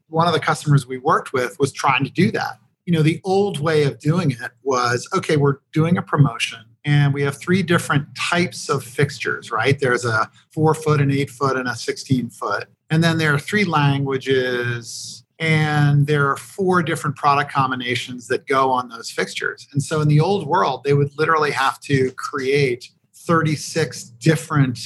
One 0.07 0.27
of 0.27 0.33
the 0.33 0.39
customers 0.39 0.87
we 0.87 0.97
worked 0.97 1.33
with 1.33 1.59
was 1.59 1.73
trying 1.73 2.05
to 2.05 2.09
do 2.09 2.31
that. 2.31 2.59
You 2.85 2.93
know, 2.93 3.01
the 3.01 3.19
old 3.25 3.59
way 3.59 3.83
of 3.83 3.99
doing 3.99 4.31
it 4.31 4.51
was 4.63 5.09
okay, 5.13 5.35
we're 5.35 5.57
doing 5.73 5.97
a 5.97 6.01
promotion 6.01 6.59
and 6.85 7.13
we 7.13 7.21
have 7.23 7.37
three 7.37 7.63
different 7.63 8.07
types 8.15 8.69
of 8.69 8.81
fixtures, 8.81 9.51
right? 9.51 9.77
There's 9.77 10.05
a 10.05 10.31
four 10.53 10.73
foot, 10.73 11.01
an 11.01 11.11
eight 11.11 11.29
foot, 11.29 11.57
and 11.57 11.67
a 11.67 11.75
16 11.75 12.29
foot. 12.29 12.69
And 12.89 13.03
then 13.03 13.17
there 13.17 13.33
are 13.33 13.39
three 13.39 13.65
languages, 13.65 15.20
and 15.41 16.05
there 16.05 16.29
are 16.29 16.37
four 16.37 16.83
different 16.83 17.15
product 17.15 17.51
combinations 17.51 18.27
that 18.27 18.45
go 18.45 18.69
on 18.69 18.89
those 18.89 19.09
fixtures. 19.09 19.67
And 19.73 19.81
so 19.81 19.99
in 19.99 20.07
the 20.07 20.19
old 20.19 20.45
world, 20.45 20.83
they 20.83 20.93
would 20.93 21.17
literally 21.17 21.49
have 21.49 21.79
to 21.81 22.11
create 22.11 22.91
36 23.15 24.03
different 24.03 24.77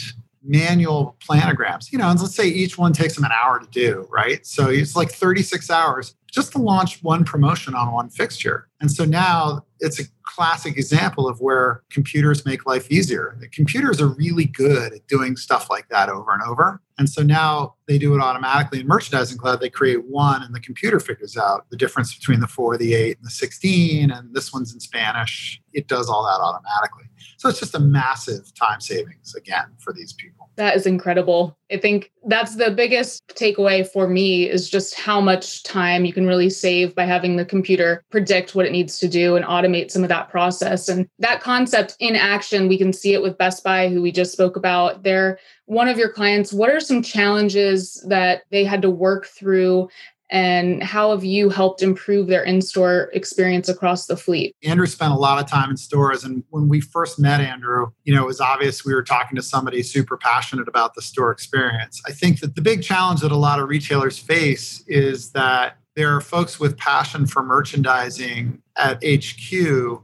manual 0.42 1.18
planograms. 1.20 1.92
You 1.92 1.98
know, 1.98 2.10
and 2.10 2.18
let's 2.22 2.36
say 2.36 2.48
each 2.48 2.78
one 2.78 2.94
takes 2.94 3.16
them 3.16 3.26
an 3.26 3.32
hour 3.34 3.60
to 3.60 3.68
do, 3.68 4.08
right? 4.10 4.46
So 4.46 4.70
it's 4.70 4.96
like 4.96 5.12
36 5.12 5.70
hours 5.70 6.16
just 6.36 6.52
to 6.52 6.58
launch 6.58 7.02
one 7.02 7.24
promotion 7.24 7.74
on 7.74 7.94
one 7.94 8.10
fixture. 8.10 8.68
And 8.82 8.92
so 8.92 9.06
now 9.06 9.66
it's 9.80 10.02
a 10.02 10.04
classic 10.24 10.78
example 10.78 11.30
of 11.30 11.40
where 11.40 11.82
computers 11.90 12.46
make 12.46 12.66
life 12.66 12.92
easier. 12.92 13.38
The 13.40 13.48
computers 13.48 14.02
are 14.02 14.10
really 14.10 14.46
good 14.46 14.92
at 14.92 15.08
doing 15.08 15.38
stuff 15.38 15.70
like 15.70 15.88
that 15.90 16.10
over 16.10 16.34
and 16.34 16.42
over. 16.44 16.82
And 16.98 17.10
so 17.10 17.24
now 17.24 17.76
they 17.88 17.98
do 17.98 18.14
it 18.16 18.22
automatically 18.22 18.82
in 18.82 18.88
Merchandising 18.88 19.38
Cloud. 19.38 19.62
They 19.62 19.70
create 19.70 20.06
one, 20.06 20.44
and 20.44 20.54
the 20.54 20.60
computer 20.60 21.00
figures 21.00 21.38
out 21.38 21.70
the 21.70 21.78
difference 21.78 22.14
between 22.14 22.42
the 22.42 22.48
four, 22.48 22.78
the 22.78 22.94
eight, 22.94 23.18
and 23.18 23.26
the 23.26 23.32
16. 23.32 24.12
And 24.12 24.34
this 24.34 24.52
one's 24.54 24.74
in 24.74 24.80
Spanish. 24.80 25.62
It 25.74 25.88
does 25.88 26.10
all 26.10 26.24
that 26.26 26.42
automatically. 26.42 27.06
So 27.38 27.50
it's 27.50 27.60
just 27.60 27.76
a 27.76 27.80
massive 27.80 28.54
time 28.56 28.82
savings 28.82 29.36
again 29.36 29.66
for 29.78 29.94
these 29.94 30.14
people. 30.14 30.50
That 30.56 30.76
is 30.76 30.86
incredible. 30.86 31.58
I 31.72 31.78
think 31.78 32.12
that's 32.28 32.56
the 32.56 32.72
biggest 32.72 33.28
takeaway 33.30 33.88
for 33.88 34.08
me 34.08 34.50
is 34.50 34.70
just 34.70 34.96
how 34.96 35.20
much 35.20 35.64
time 35.64 36.06
you 36.06 36.14
can 36.14 36.25
really 36.28 36.50
save 36.50 36.96
by 36.96 37.06
having 37.06 37.36
the 37.36 37.46
computer 37.46 38.04
predict 38.12 38.56
what 38.56 38.66
it 38.66 38.72
needs 38.72 39.00
to 39.00 39.08
do 39.08 39.36
and 39.36 39.46
automate 39.46 39.92
some 39.92 40.04
of 40.04 40.10
that 40.10 40.30
process. 40.30 40.88
And 40.90 41.08
that 41.20 41.42
concept 41.42 41.96
in 42.00 42.16
action, 42.16 42.68
we 42.68 42.78
can 42.78 42.94
see 42.94 43.14
it 43.14 43.22
with 43.22 43.38
Best 43.38 43.64
Buy, 43.64 43.90
who 43.90 44.02
we 44.02 44.12
just 44.12 44.32
spoke 44.32 44.56
about. 44.56 45.04
They're 45.04 45.40
one 45.66 45.88
of 45.88 45.98
your 45.98 46.12
clients. 46.12 46.54
What 46.54 46.70
are 46.70 46.80
some 46.80 47.02
challenges 47.02 48.06
that 48.08 48.44
they 48.52 48.64
had 48.64 48.82
to 48.84 48.90
work 48.90 49.26
through 49.26 49.90
and 50.32 50.82
how 50.82 51.12
have 51.12 51.24
you 51.24 51.50
helped 51.50 51.84
improve 51.84 52.28
their 52.28 52.44
in-store 52.44 53.10
experience 53.14 53.70
across 53.70 54.08
the 54.08 54.18
fleet 54.18 54.56
andrew 54.64 54.88
spent 54.88 55.14
a 55.14 55.16
lot 55.16 55.42
of 55.42 55.50
time 55.50 55.70
in 55.70 55.78
stores 55.78 56.24
and 56.24 56.44
when 56.50 56.68
we 56.68 56.82
first 56.82 57.20
met 57.20 57.40
andrew 57.40 57.88
you 58.04 58.14
know 58.14 58.24
it 58.24 58.28
was 58.28 58.42
obvious 58.42 58.84
we 58.84 58.94
were 58.94 59.04
talking 59.04 59.36
to 59.36 59.42
somebody 59.42 59.84
super 59.84 60.18
passionate 60.18 60.68
about 60.68 60.94
the 60.96 61.02
store 61.02 61.32
experience 61.32 62.02
i 62.08 62.12
think 62.12 62.40
that 62.40 62.56
the 62.56 62.62
big 62.62 62.82
challenge 62.82 63.22
that 63.22 63.32
a 63.32 63.38
lot 63.38 63.60
of 63.60 63.70
retailers 63.70 64.18
face 64.18 64.84
is 64.88 65.32
that 65.32 65.78
there 65.96 66.16
are 66.16 66.22
folks 66.22 66.60
with 66.60 66.78
passion 66.78 67.26
for 67.26 67.44
merchandising 67.44 68.62
at 68.78 69.02
hq 69.02 70.02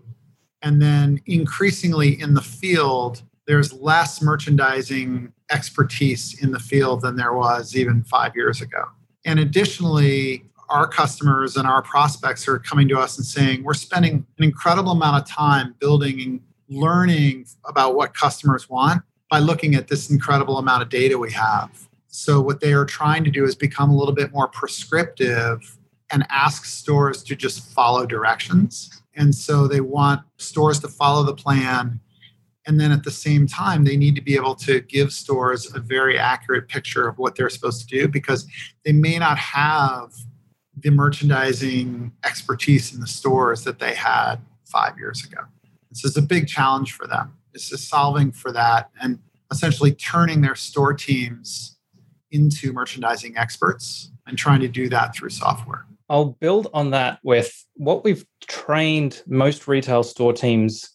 and 0.62 0.82
then 0.82 1.22
increasingly 1.26 2.20
in 2.20 2.34
the 2.34 2.42
field 2.42 3.24
there's 3.48 3.74
less 3.74 4.22
merchandising 4.22 5.32
expertise 5.52 6.42
in 6.42 6.52
the 6.52 6.60
field 6.60 7.02
than 7.02 7.16
there 7.16 7.34
was 7.34 7.76
even 7.76 8.04
five 8.04 8.36
years 8.36 8.62
ago 8.62 8.86
and 9.26 9.40
additionally, 9.40 10.46
our 10.70 10.88
customers 10.88 11.58
and 11.58 11.68
our 11.68 11.82
prospects 11.82 12.48
are 12.48 12.60
coming 12.60 12.88
to 12.88 12.98
us 12.98 13.18
and 13.18 13.26
saying, 13.26 13.64
we're 13.64 13.74
spending 13.74 14.26
an 14.38 14.44
incredible 14.44 14.94
amount 14.94 15.22
of 15.22 15.30
time 15.30 15.76
building 15.80 16.22
and 16.22 16.42
learning 16.70 17.46
about 17.66 17.96
what 17.96 18.14
customers 18.14 18.70
want 18.70 19.04
by 19.30 19.40
looking 19.40 19.76
at 19.76 19.88
this 19.90 20.10
incredible 20.10 20.58
amount 20.58 20.82
of 20.82 20.90
data 20.90 21.18
we 21.18 21.32
have. 21.32 21.88
So, 22.08 22.42
what 22.42 22.60
they 22.60 22.74
are 22.74 22.86
trying 22.86 23.24
to 23.24 23.32
do 23.32 23.46
is 23.46 23.56
become 23.56 23.90
a 23.90 23.96
little 23.96 24.14
bit 24.14 24.34
more 24.34 24.48
prescriptive 24.48 25.78
and 26.12 26.26
ask 26.30 26.66
stores 26.66 27.24
to 27.24 27.36
just 27.36 27.72
follow 27.74 28.06
directions. 28.06 29.02
And 29.16 29.34
so, 29.36 29.68
they 29.68 29.82
want 29.82 30.22
stores 30.38 30.80
to 30.80 30.88
follow 30.88 31.24
the 31.24 31.36
plan. 31.36 32.00
And 32.68 32.80
then 32.80 32.92
at 32.92 33.04
the 33.04 33.12
same 33.12 33.48
time, 33.48 33.84
they 33.84 33.98
need 33.98 34.16
to 34.16 34.22
be 34.22 34.36
able 34.36 34.56
to 34.56 34.82
give 34.82 35.12
stores 35.12 35.74
a 35.74 35.80
very 35.80 36.18
accurate 36.18 36.68
picture 36.68 37.08
of 37.08 37.18
what 37.18 37.36
they're 37.36 37.50
supposed 37.50 37.88
to 37.88 38.00
do 38.00 38.08
because 38.08 38.46
they 38.86 38.92
may 38.92 39.18
not 39.18 39.38
have 39.38 40.14
the 40.78 40.90
merchandising 40.90 42.12
expertise 42.24 42.94
in 42.94 43.02
the 43.02 43.08
stores 43.08 43.64
that 43.64 43.80
they 43.80 43.94
had 43.94 44.38
five 44.66 44.98
years 44.98 45.24
ago. 45.24 45.42
This 45.90 46.06
is 46.06 46.16
a 46.18 46.22
big 46.22 46.48
challenge 46.48 46.94
for 46.94 47.08
them. 47.08 47.34
This 47.54 47.72
is 47.72 47.86
solving 47.88 48.32
for 48.32 48.52
that 48.54 48.90
and 49.02 49.20
essentially 49.52 49.92
turning 49.92 50.42
their 50.42 50.56
store 50.56 50.94
teams 50.94 51.78
into 52.32 52.72
merchandising 52.72 53.38
experts 53.38 54.12
and 54.26 54.38
trying 54.38 54.62
to 54.62 54.70
do 54.70 54.88
that 54.90 55.14
through 55.14 55.30
software. 55.30 55.86
I'll 56.12 56.26
build 56.42 56.68
on 56.74 56.90
that 56.90 57.20
with 57.24 57.66
what 57.76 58.04
we've 58.04 58.26
trained 58.46 59.24
most 59.28 59.66
retail 59.66 60.04
store 60.04 60.34
teams 60.34 60.90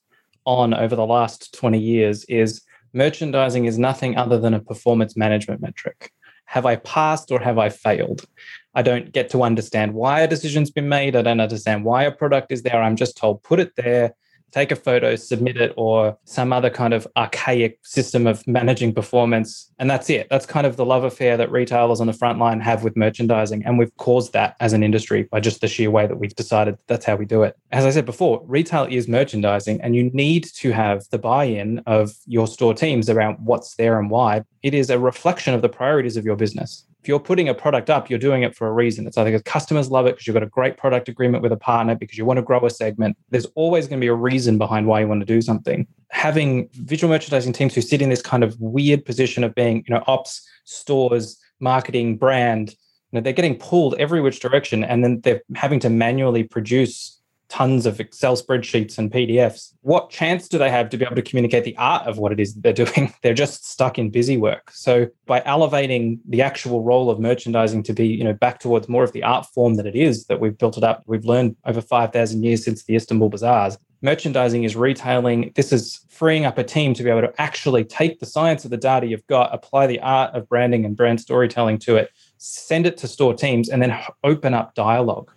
on 0.44 0.74
over 0.74 0.94
the 0.94 1.06
last 1.06 1.54
20 1.54 1.78
years 1.78 2.24
is 2.24 2.60
merchandising 2.92 3.64
is 3.64 3.78
nothing 3.78 4.18
other 4.18 4.38
than 4.38 4.52
a 4.52 4.60
performance 4.60 5.16
management 5.16 5.62
metric. 5.62 6.12
Have 6.44 6.66
I 6.66 6.76
passed 6.76 7.32
or 7.32 7.40
have 7.40 7.56
I 7.56 7.70
failed? 7.70 8.26
I 8.74 8.82
don't 8.82 9.10
get 9.10 9.30
to 9.30 9.42
understand 9.42 9.94
why 9.94 10.20
a 10.20 10.28
decision's 10.28 10.70
been 10.70 10.90
made. 10.90 11.16
I 11.16 11.22
don't 11.22 11.40
understand 11.40 11.86
why 11.86 12.02
a 12.02 12.12
product 12.12 12.52
is 12.52 12.62
there. 12.62 12.82
I'm 12.82 12.94
just 12.94 13.16
told 13.16 13.42
put 13.42 13.58
it 13.58 13.74
there, 13.74 14.14
take 14.52 14.70
a 14.70 14.76
photo, 14.76 15.16
submit 15.16 15.56
it, 15.56 15.74
or 15.76 16.16
some 16.24 16.52
other 16.52 16.70
kind 16.70 16.94
of 16.94 17.06
archaic 17.16 17.78
system 17.82 18.26
of 18.26 18.46
managing 18.46 18.94
performance. 18.94 19.70
And 19.78 19.90
that's 19.90 20.08
it. 20.10 20.28
That's 20.30 20.46
kind 20.46 20.66
of 20.66 20.76
the 20.76 20.84
love 20.84 21.04
affair 21.04 21.36
that 21.36 21.50
retailers 21.50 22.00
on 22.00 22.06
the 22.06 22.12
front 22.12 22.38
line 22.38 22.60
have 22.60 22.82
with 22.82 22.96
merchandising. 22.96 23.64
And 23.64 23.78
we've 23.78 23.94
caused 23.96 24.32
that 24.32 24.56
as 24.60 24.72
an 24.72 24.82
industry 24.82 25.24
by 25.24 25.40
just 25.40 25.60
the 25.60 25.68
sheer 25.68 25.90
way 25.90 26.06
that 26.06 26.16
we've 26.16 26.34
decided 26.34 26.78
that's 26.86 27.04
how 27.04 27.16
we 27.16 27.26
do 27.26 27.42
it. 27.42 27.56
As 27.72 27.84
I 27.84 27.90
said 27.90 28.06
before, 28.06 28.42
retail 28.46 28.84
is 28.84 29.08
merchandising, 29.08 29.80
and 29.82 29.94
you 29.94 30.10
need 30.10 30.44
to 30.54 30.72
have 30.72 31.04
the 31.10 31.18
buy 31.18 31.44
in 31.44 31.80
of 31.86 32.12
your 32.26 32.46
store 32.46 32.74
teams 32.74 33.10
around 33.10 33.36
what's 33.44 33.76
there 33.76 33.98
and 33.98 34.10
why. 34.10 34.44
It 34.62 34.74
is 34.74 34.90
a 34.90 34.98
reflection 34.98 35.54
of 35.54 35.62
the 35.62 35.68
priorities 35.68 36.16
of 36.16 36.24
your 36.24 36.36
business 36.36 36.86
if 37.06 37.08
you're 37.08 37.20
putting 37.20 37.48
a 37.48 37.54
product 37.54 37.88
up, 37.88 38.10
you're 38.10 38.18
doing 38.18 38.42
it 38.42 38.56
for 38.56 38.66
a 38.66 38.72
reason. 38.72 39.06
It's 39.06 39.16
either 39.16 39.30
because 39.30 39.42
customers 39.42 39.92
love 39.92 40.06
it 40.06 40.16
because 40.16 40.26
you've 40.26 40.34
got 40.34 40.42
a 40.42 40.46
great 40.46 40.76
product 40.76 41.08
agreement 41.08 41.40
with 41.40 41.52
a 41.52 41.56
partner, 41.56 41.94
because 41.94 42.18
you 42.18 42.24
want 42.24 42.38
to 42.38 42.42
grow 42.42 42.66
a 42.66 42.68
segment. 42.68 43.16
There's 43.30 43.46
always 43.54 43.86
going 43.86 44.00
to 44.00 44.04
be 44.04 44.08
a 44.08 44.14
reason 44.14 44.58
behind 44.58 44.88
why 44.88 44.98
you 44.98 45.06
want 45.06 45.20
to 45.20 45.24
do 45.24 45.40
something. 45.40 45.86
Having 46.10 46.68
visual 46.72 47.08
merchandising 47.08 47.52
teams 47.52 47.76
who 47.76 47.80
sit 47.80 48.02
in 48.02 48.08
this 48.08 48.22
kind 48.22 48.42
of 48.42 48.60
weird 48.60 49.04
position 49.04 49.44
of 49.44 49.54
being, 49.54 49.84
you 49.86 49.94
know, 49.94 50.02
ops, 50.08 50.44
stores, 50.64 51.38
marketing, 51.60 52.16
brand, 52.16 52.70
you 52.70 52.76
know, 53.12 53.20
they're 53.20 53.32
getting 53.32 53.56
pulled 53.56 53.94
every 54.00 54.20
which 54.20 54.40
direction, 54.40 54.82
and 54.82 55.04
then 55.04 55.20
they're 55.20 55.42
having 55.54 55.78
to 55.78 55.88
manually 55.88 56.42
produce 56.42 57.20
tons 57.48 57.86
of 57.86 58.00
Excel 58.00 58.36
spreadsheets 58.36 58.98
and 58.98 59.10
PDFs. 59.10 59.72
What 59.82 60.10
chance 60.10 60.48
do 60.48 60.58
they 60.58 60.70
have 60.70 60.90
to 60.90 60.96
be 60.96 61.04
able 61.04 61.16
to 61.16 61.22
communicate 61.22 61.64
the 61.64 61.76
art 61.76 62.06
of 62.06 62.18
what 62.18 62.32
it 62.32 62.40
is 62.40 62.54
they're 62.54 62.72
doing? 62.84 63.12
They're 63.22 63.34
just 63.34 63.68
stuck 63.68 63.98
in 63.98 64.10
busy 64.10 64.36
work. 64.36 64.70
So 64.72 65.06
by 65.26 65.42
elevating 65.44 66.20
the 66.28 66.42
actual 66.42 66.82
role 66.82 67.10
of 67.10 67.20
merchandising 67.20 67.82
to 67.84 67.92
be, 67.92 68.06
you 68.06 68.24
know, 68.24 68.32
back 68.32 68.60
towards 68.60 68.88
more 68.88 69.04
of 69.04 69.12
the 69.12 69.22
art 69.22 69.46
form 69.46 69.74
that 69.74 69.86
it 69.86 69.96
is, 69.96 70.26
that 70.26 70.40
we've 70.40 70.56
built 70.56 70.76
it 70.76 70.84
up, 70.84 71.02
we've 71.06 71.24
learned 71.24 71.56
over 71.64 71.80
5,000 71.80 72.42
years 72.42 72.64
since 72.64 72.84
the 72.84 72.96
Istanbul 72.96 73.28
bazaars. 73.28 73.78
Merchandising 74.02 74.64
is 74.64 74.76
retailing. 74.76 75.52
This 75.54 75.72
is 75.72 76.04
freeing 76.10 76.44
up 76.44 76.58
a 76.58 76.64
team 76.64 76.92
to 76.94 77.02
be 77.02 77.10
able 77.10 77.22
to 77.22 77.40
actually 77.40 77.84
take 77.84 78.20
the 78.20 78.26
science 78.26 78.64
of 78.64 78.70
the 78.70 78.76
data 78.76 79.06
you've 79.06 79.26
got, 79.26 79.54
apply 79.54 79.86
the 79.86 80.00
art 80.00 80.34
of 80.34 80.48
branding 80.48 80.84
and 80.84 80.96
brand 80.96 81.20
storytelling 81.20 81.78
to 81.80 81.96
it, 81.96 82.10
send 82.36 82.86
it 82.86 82.98
to 82.98 83.08
store 83.08 83.34
teams, 83.34 83.68
and 83.68 83.80
then 83.82 83.98
open 84.22 84.52
up 84.52 84.74
dialogue 84.74 85.30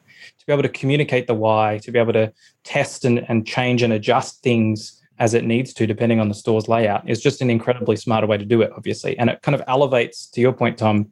be 0.50 0.53
able 0.53 0.63
to 0.63 0.70
communicate 0.70 1.27
the 1.27 1.34
why, 1.36 1.79
to 1.84 1.91
be 1.91 2.00
able 2.00 2.13
to 2.13 2.34
test 2.63 3.06
and, 3.06 3.24
and 3.29 3.46
change 3.46 3.84
and 3.84 3.94
adjust 3.94 4.41
things 4.41 5.00
as 5.20 5.36
it 5.36 5.45
needs 5.45 5.73
to, 5.76 5.86
depending 5.86 6.19
on 6.19 6.28
the 6.28 6.34
store's 6.34 6.67
layout, 6.67 7.08
is 7.08 7.21
just 7.21 7.41
an 7.41 7.52
incredibly 7.52 7.95
smarter 7.95 8.26
way 8.26 8.38
to 8.38 8.45
do 8.45 8.62
it, 8.63 8.71
obviously. 8.76 9.17
And 9.19 9.30
it 9.30 9.43
kind 9.43 9.54
of 9.54 9.62
elevates, 9.67 10.26
to 10.32 10.41
your 10.41 10.54
point, 10.54 10.80
Tom, 10.80 11.10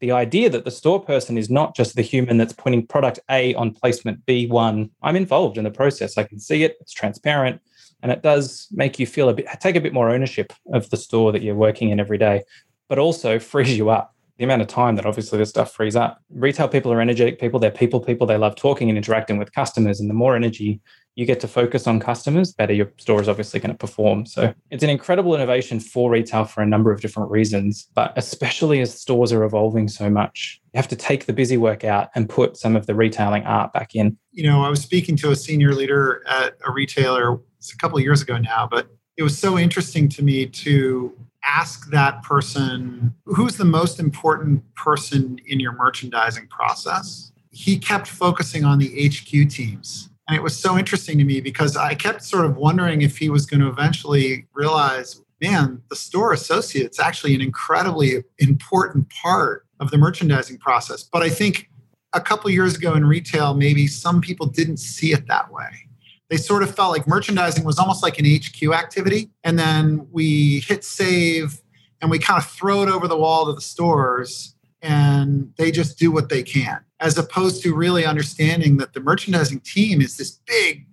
the 0.00 0.12
idea 0.12 0.48
that 0.48 0.64
the 0.64 0.70
store 0.70 1.02
person 1.04 1.36
is 1.36 1.50
not 1.50 1.76
just 1.76 1.96
the 1.96 2.02
human 2.02 2.38
that's 2.38 2.54
putting 2.54 2.86
product 2.86 3.18
A 3.30 3.54
on 3.56 3.74
placement 3.74 4.24
B1. 4.24 4.88
I'm 5.02 5.16
involved 5.16 5.58
in 5.58 5.64
the 5.64 5.70
process. 5.70 6.16
I 6.16 6.22
can 6.22 6.38
see 6.38 6.62
it, 6.62 6.78
it's 6.80 6.92
transparent, 6.92 7.60
and 8.02 8.10
it 8.10 8.22
does 8.22 8.68
make 8.70 8.98
you 8.98 9.06
feel 9.06 9.28
a 9.28 9.34
bit, 9.34 9.48
take 9.60 9.76
a 9.76 9.82
bit 9.82 9.92
more 9.92 10.08
ownership 10.08 10.52
of 10.72 10.88
the 10.88 10.96
store 10.96 11.32
that 11.32 11.42
you're 11.42 11.54
working 11.54 11.90
in 11.90 12.00
every 12.00 12.16
day, 12.16 12.44
but 12.88 12.98
also 12.98 13.38
frees 13.52 13.76
you 13.76 13.90
up 13.90 14.14
the 14.38 14.44
amount 14.44 14.62
of 14.62 14.68
time 14.68 14.94
that 14.96 15.04
obviously 15.04 15.38
this 15.38 15.50
stuff 15.50 15.72
frees 15.72 15.96
up. 15.96 16.22
Retail 16.30 16.68
people 16.68 16.92
are 16.92 17.00
energetic 17.00 17.40
people, 17.40 17.58
they're 17.58 17.70
people 17.70 18.00
people, 18.00 18.26
they 18.26 18.38
love 18.38 18.54
talking 18.54 18.88
and 18.88 18.96
interacting 18.96 19.36
with 19.36 19.52
customers. 19.52 20.00
And 20.00 20.08
the 20.08 20.14
more 20.14 20.36
energy 20.36 20.80
you 21.16 21.26
get 21.26 21.40
to 21.40 21.48
focus 21.48 21.88
on 21.88 21.98
customers, 21.98 22.52
better 22.52 22.72
your 22.72 22.92
store 22.98 23.20
is 23.20 23.28
obviously 23.28 23.58
going 23.58 23.72
to 23.72 23.76
perform. 23.76 24.24
So 24.24 24.54
it's 24.70 24.84
an 24.84 24.90
incredible 24.90 25.34
innovation 25.34 25.80
for 25.80 26.08
retail 26.08 26.44
for 26.44 26.62
a 26.62 26.66
number 26.66 26.92
of 26.92 27.00
different 27.00 27.28
reasons, 27.28 27.88
but 27.94 28.12
especially 28.14 28.80
as 28.80 28.96
stores 28.96 29.32
are 29.32 29.42
evolving 29.42 29.88
so 29.88 30.08
much, 30.08 30.60
you 30.72 30.78
have 30.78 30.86
to 30.86 30.96
take 30.96 31.26
the 31.26 31.32
busy 31.32 31.56
work 31.56 31.82
out 31.82 32.10
and 32.14 32.28
put 32.28 32.56
some 32.56 32.76
of 32.76 32.86
the 32.86 32.94
retailing 32.94 33.42
art 33.42 33.72
back 33.72 33.96
in. 33.96 34.16
You 34.30 34.44
know, 34.44 34.62
I 34.62 34.68
was 34.68 34.80
speaking 34.80 35.16
to 35.16 35.32
a 35.32 35.36
senior 35.36 35.74
leader 35.74 36.22
at 36.28 36.54
a 36.64 36.70
retailer 36.70 37.32
a 37.32 37.40
couple 37.80 37.98
of 37.98 38.04
years 38.04 38.22
ago 38.22 38.38
now, 38.38 38.68
but 38.70 38.86
it 39.16 39.24
was 39.24 39.36
so 39.36 39.58
interesting 39.58 40.08
to 40.10 40.22
me 40.22 40.46
to 40.46 41.12
ask 41.48 41.90
that 41.90 42.22
person 42.22 43.14
who's 43.24 43.56
the 43.56 43.64
most 43.64 43.98
important 43.98 44.62
person 44.74 45.38
in 45.46 45.60
your 45.60 45.72
merchandising 45.72 46.46
process. 46.48 47.32
He 47.50 47.78
kept 47.78 48.06
focusing 48.06 48.64
on 48.64 48.78
the 48.78 49.08
HQ 49.08 49.50
teams. 49.50 50.10
And 50.28 50.36
it 50.36 50.42
was 50.42 50.56
so 50.56 50.76
interesting 50.76 51.16
to 51.18 51.24
me 51.24 51.40
because 51.40 51.76
I 51.76 51.94
kept 51.94 52.22
sort 52.22 52.44
of 52.44 52.56
wondering 52.56 53.00
if 53.00 53.16
he 53.16 53.30
was 53.30 53.46
going 53.46 53.60
to 53.60 53.68
eventually 53.68 54.46
realize, 54.52 55.22
man, 55.40 55.80
the 55.88 55.96
store 55.96 56.32
associate's 56.32 57.00
actually 57.00 57.34
an 57.34 57.40
incredibly 57.40 58.24
important 58.38 59.08
part 59.10 59.66
of 59.80 59.90
the 59.90 59.96
merchandising 59.96 60.58
process. 60.58 61.02
But 61.02 61.22
I 61.22 61.30
think 61.30 61.70
a 62.12 62.20
couple 62.20 62.50
years 62.50 62.76
ago 62.76 62.94
in 62.94 63.06
retail, 63.06 63.54
maybe 63.54 63.86
some 63.86 64.20
people 64.20 64.46
didn't 64.46 64.78
see 64.78 65.12
it 65.12 65.26
that 65.28 65.50
way 65.50 65.87
they 66.28 66.36
sort 66.36 66.62
of 66.62 66.74
felt 66.74 66.92
like 66.92 67.06
merchandising 67.06 67.64
was 67.64 67.78
almost 67.78 68.02
like 68.02 68.18
an 68.18 68.26
HQ 68.26 68.62
activity. 68.72 69.30
And 69.44 69.58
then 69.58 70.06
we 70.10 70.60
hit 70.60 70.84
save 70.84 71.60
and 72.00 72.10
we 72.10 72.18
kind 72.18 72.42
of 72.42 72.48
throw 72.48 72.82
it 72.82 72.88
over 72.88 73.08
the 73.08 73.16
wall 73.16 73.46
to 73.46 73.52
the 73.52 73.60
stores 73.60 74.54
and 74.82 75.52
they 75.56 75.70
just 75.70 75.98
do 75.98 76.12
what 76.12 76.28
they 76.28 76.42
can, 76.42 76.84
as 77.00 77.18
opposed 77.18 77.62
to 77.62 77.74
really 77.74 78.04
understanding 78.04 78.76
that 78.76 78.92
the 78.92 79.00
merchandising 79.00 79.60
team 79.60 80.00
is 80.00 80.16
this 80.16 80.38
big, 80.46 80.86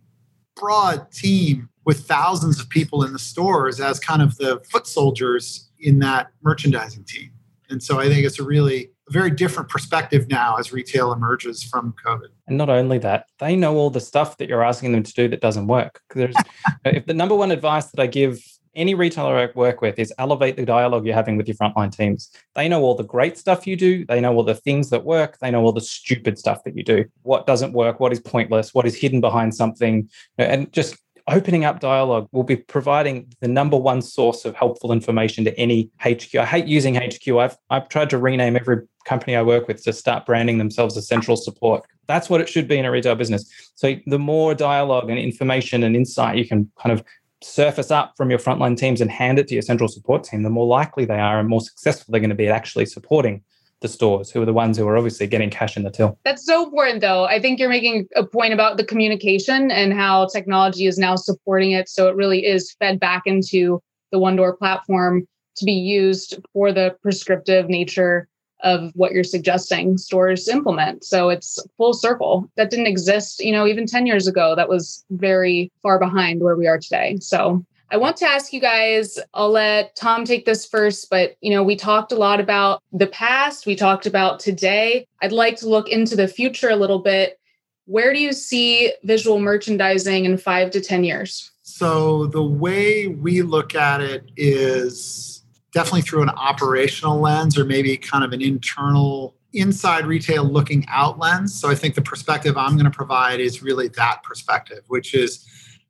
broad 0.55 1.11
team 1.11 1.69
with 1.85 2.07
thousands 2.07 2.59
of 2.59 2.67
people 2.69 3.03
in 3.03 3.13
the 3.13 3.19
stores 3.19 3.79
as 3.79 3.99
kind 3.99 4.21
of 4.21 4.37
the 4.37 4.59
foot 4.71 4.87
soldiers 4.87 5.69
in 5.79 5.99
that 5.99 6.31
merchandising 6.41 7.03
team. 7.03 7.29
And 7.69 7.83
so 7.83 7.99
I 7.99 8.07
think 8.07 8.25
it's 8.25 8.39
a 8.39 8.43
really 8.43 8.89
a 9.07 9.11
very 9.11 9.31
different 9.31 9.69
perspective 9.69 10.27
now 10.29 10.55
as 10.57 10.71
retail 10.71 11.13
emerges 11.13 11.63
from 11.63 11.93
COVID. 12.05 12.29
And 12.47 12.57
not 12.57 12.69
only 12.69 12.97
that, 12.99 13.27
they 13.39 13.55
know 13.55 13.75
all 13.75 13.89
the 13.89 13.99
stuff 13.99 14.37
that 14.37 14.49
you're 14.49 14.63
asking 14.63 14.91
them 14.91 15.03
to 15.03 15.13
do 15.13 15.27
that 15.29 15.41
doesn't 15.41 15.67
work. 15.67 16.01
There's, 16.13 16.35
if 16.85 17.05
the 17.05 17.13
number 17.13 17.35
one 17.35 17.51
advice 17.51 17.87
that 17.91 18.01
I 18.01 18.07
give 18.07 18.39
any 18.75 18.93
retailer 18.93 19.37
I 19.37 19.49
work 19.55 19.81
with 19.81 19.97
is 19.97 20.13
elevate 20.17 20.57
the 20.57 20.65
dialogue 20.65 21.05
you're 21.05 21.15
having 21.15 21.37
with 21.37 21.47
your 21.47 21.55
frontline 21.55 21.95
teams. 21.95 22.29
They 22.55 22.67
know 22.67 22.81
all 22.81 22.95
the 22.95 23.03
great 23.03 23.37
stuff 23.37 23.65
you 23.65 23.75
do. 23.75 24.05
They 24.05 24.19
know 24.19 24.35
all 24.35 24.43
the 24.43 24.55
things 24.55 24.89
that 24.89 25.05
work. 25.05 25.37
They 25.39 25.49
know 25.49 25.63
all 25.63 25.71
the 25.71 25.81
stupid 25.81 26.37
stuff 26.37 26.63
that 26.65 26.75
you 26.75 26.83
do. 26.83 27.05
What 27.23 27.47
doesn't 27.47 27.73
work? 27.73 27.99
What 27.99 28.11
is 28.11 28.19
pointless? 28.19 28.73
What 28.73 28.85
is 28.85 28.95
hidden 28.95 29.21
behind 29.21 29.55
something? 29.55 30.09
And 30.37 30.71
just 30.73 30.97
opening 31.27 31.65
up 31.65 31.79
dialogue 31.79 32.27
will 32.31 32.43
be 32.43 32.55
providing 32.55 33.33
the 33.41 33.47
number 33.47 33.77
one 33.77 34.01
source 34.01 34.45
of 34.45 34.55
helpful 34.55 34.91
information 34.91 35.43
to 35.45 35.57
any 35.59 35.89
HQ. 35.99 36.35
I 36.35 36.45
hate 36.45 36.67
using 36.67 36.95
HQ. 36.95 37.27
I've, 37.29 37.57
I've 37.69 37.89
tried 37.89 38.09
to 38.11 38.17
rename 38.17 38.55
every 38.55 38.83
company 39.05 39.35
I 39.35 39.41
work 39.41 39.67
with 39.67 39.83
to 39.83 39.93
start 39.93 40.25
branding 40.25 40.57
themselves 40.57 40.97
as 40.97 41.07
central 41.07 41.37
support. 41.37 41.83
That's 42.07 42.29
what 42.29 42.41
it 42.41 42.49
should 42.49 42.67
be 42.67 42.77
in 42.77 42.85
a 42.85 42.91
retail 42.91 43.15
business. 43.15 43.49
So 43.75 43.95
the 44.05 44.19
more 44.19 44.53
dialogue 44.53 45.09
and 45.09 45.17
information 45.17 45.83
and 45.83 45.95
insight 45.95 46.37
you 46.37 46.47
can 46.47 46.71
kind 46.79 46.93
of 46.93 47.03
surface 47.41 47.91
up 47.91 48.13
from 48.17 48.29
your 48.29 48.39
frontline 48.39 48.77
teams 48.77 49.01
and 49.01 49.09
hand 49.09 49.39
it 49.39 49.47
to 49.47 49.53
your 49.55 49.61
central 49.61 49.87
support 49.87 50.23
team, 50.23 50.43
the 50.43 50.49
more 50.49 50.65
likely 50.65 51.05
they 51.05 51.19
are 51.19 51.39
and 51.39 51.49
more 51.49 51.61
successful 51.61 52.11
they're 52.11 52.19
going 52.19 52.29
to 52.29 52.35
be 52.35 52.47
at 52.47 52.55
actually 52.55 52.85
supporting 52.85 53.43
the 53.85 53.93
stores 53.93 54.31
who 54.31 54.41
are 54.41 54.45
the 54.45 54.53
ones 54.53 54.77
who 54.77 54.87
are 54.87 54.97
obviously 54.97 55.27
getting 55.27 55.51
cash 55.51 55.77
in 55.77 55.83
the 55.83 55.91
till. 55.91 56.17
That's 56.25 56.43
so 56.43 56.65
important 56.65 57.01
though. 57.01 57.25
I 57.25 57.39
think 57.39 57.59
you're 57.59 57.69
making 57.69 58.07
a 58.15 58.25
point 58.25 58.51
about 58.51 58.77
the 58.77 58.83
communication 58.83 59.69
and 59.69 59.93
how 59.93 60.25
technology 60.27 60.87
is 60.87 60.97
now 60.97 61.15
supporting 61.15 61.71
it. 61.71 61.87
So 61.87 62.07
it 62.09 62.15
really 62.15 62.45
is 62.45 62.75
fed 62.79 62.99
back 62.99 63.23
into 63.25 63.79
the 64.11 64.17
One 64.17 64.35
Door 64.35 64.57
platform 64.57 65.27
to 65.57 65.65
be 65.65 65.73
used 65.73 66.39
for 66.51 66.71
the 66.71 66.95
prescriptive 67.03 67.69
nature 67.69 68.27
of 68.61 68.91
what 68.95 69.11
you're 69.11 69.23
suggesting 69.23 69.97
stores 69.97 70.47
implement. 70.47 71.03
So 71.03 71.29
it's 71.29 71.59
full 71.77 71.93
circle. 71.93 72.49
That 72.55 72.71
didn't 72.71 72.87
exist, 72.87 73.39
you 73.39 73.51
know, 73.51 73.67
even 73.67 73.85
10 73.85 74.07
years 74.07 74.27
ago. 74.27 74.55
That 74.55 74.69
was 74.69 75.05
very 75.11 75.71
far 75.83 75.99
behind 75.99 76.41
where 76.41 76.55
we 76.55 76.65
are 76.65 76.79
today. 76.79 77.17
So 77.21 77.63
I 77.91 77.97
want 77.97 78.17
to 78.17 78.25
ask 78.25 78.51
you 78.51 78.59
guys, 78.59 79.19
I'll 79.33 79.51
let 79.51 79.95
Tom 79.95 80.25
take 80.25 80.45
this 80.45 80.65
first, 80.65 81.09
but 81.09 81.35
you 81.41 81.51
know, 81.51 81.63
we 81.63 81.75
talked 81.75 82.11
a 82.11 82.15
lot 82.15 82.39
about 82.39 82.81
the 82.91 83.07
past, 83.07 83.65
we 83.65 83.75
talked 83.75 84.05
about 84.05 84.39
today. 84.39 85.07
I'd 85.21 85.31
like 85.31 85.57
to 85.57 85.69
look 85.69 85.89
into 85.89 86.15
the 86.15 86.27
future 86.27 86.69
a 86.69 86.75
little 86.75 86.99
bit. 86.99 87.39
Where 87.85 88.13
do 88.13 88.19
you 88.19 88.33
see 88.33 88.93
visual 89.03 89.39
merchandising 89.39 90.25
in 90.25 90.37
5 90.37 90.71
to 90.71 90.81
10 90.81 91.03
years? 91.03 91.51
So 91.61 92.25
the 92.27 92.43
way 92.43 93.07
we 93.07 93.43
look 93.43 93.75
at 93.75 94.01
it 94.01 94.31
is 94.35 95.43
definitely 95.71 96.01
through 96.01 96.23
an 96.23 96.29
operational 96.29 97.19
lens 97.19 97.57
or 97.57 97.65
maybe 97.65 97.97
kind 97.97 98.23
of 98.23 98.31
an 98.31 98.41
internal 98.41 99.35
inside 99.53 100.05
retail 100.05 100.43
looking 100.43 100.85
out 100.89 101.19
lens. 101.19 101.53
So 101.53 101.69
I 101.69 101.75
think 101.75 101.95
the 101.95 102.01
perspective 102.01 102.57
I'm 102.57 102.73
going 102.73 102.85
to 102.85 102.91
provide 102.91 103.39
is 103.39 103.61
really 103.61 103.89
that 103.89 104.23
perspective, 104.23 104.83
which 104.87 105.13
is 105.13 105.45